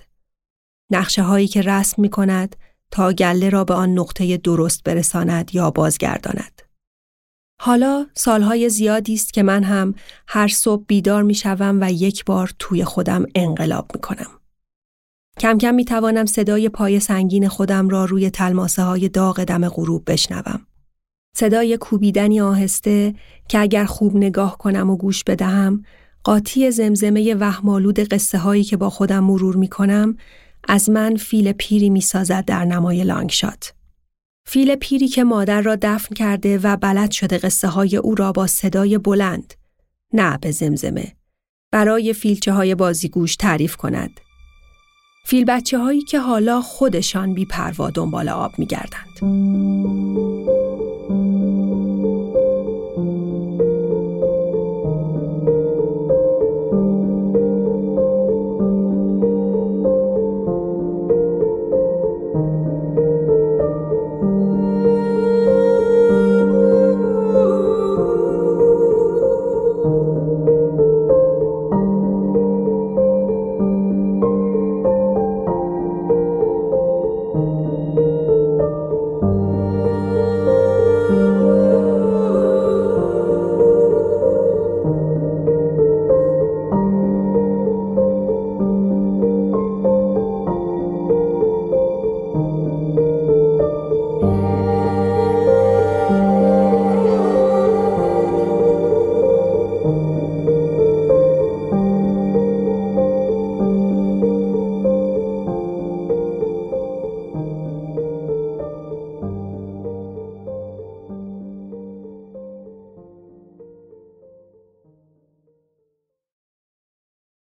نقشه 0.92 1.22
هایی 1.22 1.48
که 1.48 1.62
رسم 1.62 2.02
می 2.02 2.10
کند 2.10 2.56
تا 2.92 3.14
گله 3.14 3.50
را 3.50 3.64
به 3.64 3.74
آن 3.74 4.00
نقطه 4.00 4.38
درست 4.38 4.84
برساند 4.84 5.56
یا 5.56 5.72
بازگرداند. 5.72 6.62
حالا 7.62 8.06
سالهای 8.14 8.70
زیادی 8.70 9.14
است 9.14 9.34
که 9.34 9.44
من 9.44 9.64
هم 9.64 9.94
هر 10.28 10.48
صبح 10.48 10.84
بیدار 10.88 11.24
می 11.24 11.34
شوم 11.34 11.78
و 11.82 11.92
یک 11.92 12.26
بار 12.26 12.52
توی 12.60 12.86
خودم 12.86 13.26
انقلاب 13.36 13.92
می 13.96 14.02
کنم. 14.02 14.32
کم 15.40 15.58
کم 15.58 15.76
می 15.76 15.86
توانم 15.86 16.26
صدای 16.26 16.70
پای 16.70 17.00
سنگین 17.00 17.48
خودم 17.48 17.90
را 17.90 18.06
روی 18.06 18.30
تلماسه 18.30 18.84
های 18.84 19.10
داغ 19.10 19.44
دم 19.44 19.70
غروب 19.70 20.12
بشنوم. 20.12 20.66
صدای 21.36 21.78
کوبیدنی 21.78 22.42
آهسته 22.42 23.14
که 23.48 23.60
اگر 23.60 23.86
خوب 23.86 24.16
نگاه 24.16 24.58
کنم 24.58 24.90
و 24.90 24.98
گوش 24.98 25.24
بدهم 25.24 25.84
قاطی 26.24 26.72
زمزمه 26.72 27.36
وهمالود 27.36 28.00
قصه 28.00 28.38
هایی 28.38 28.64
که 28.64 28.78
با 28.78 28.90
خودم 28.90 29.24
مرور 29.24 29.56
می 29.56 29.68
کنم 29.68 30.18
از 30.68 30.90
من 30.90 31.16
فیل 31.16 31.52
پیری 31.52 31.90
می 31.90 32.02
سازد 32.02 32.46
در 32.46 32.66
نمای 32.66 33.04
لانگشات. 33.04 33.74
فیل 34.48 34.76
پیری 34.76 35.08
که 35.08 35.24
مادر 35.24 35.62
را 35.62 35.78
دفن 35.82 36.16
کرده 36.16 36.58
و 36.58 36.78
بلد 36.78 37.12
شده 37.12 37.38
قصه 37.38 37.68
های 37.68 37.98
او 37.98 38.16
را 38.16 38.32
با 38.32 38.48
صدای 38.48 38.98
بلند 38.98 39.54
نه 40.14 40.38
به 40.38 40.52
زمزمه 40.52 41.16
برای 41.72 42.14
فیلچه 42.14 42.54
های 42.54 42.76
بازیگوش 42.76 43.36
تعریف 43.36 43.76
کند. 43.76 44.20
فیل 45.26 45.46
بچه 45.46 45.80
هایی 45.80 46.02
که 46.02 46.20
حالا 46.20 46.62
خودشان 46.62 47.34
بی 47.34 47.46
پروا 47.46 47.90
دنبال 47.90 48.30
آب 48.30 48.60
می 48.60 48.66
گردند. 48.66 49.20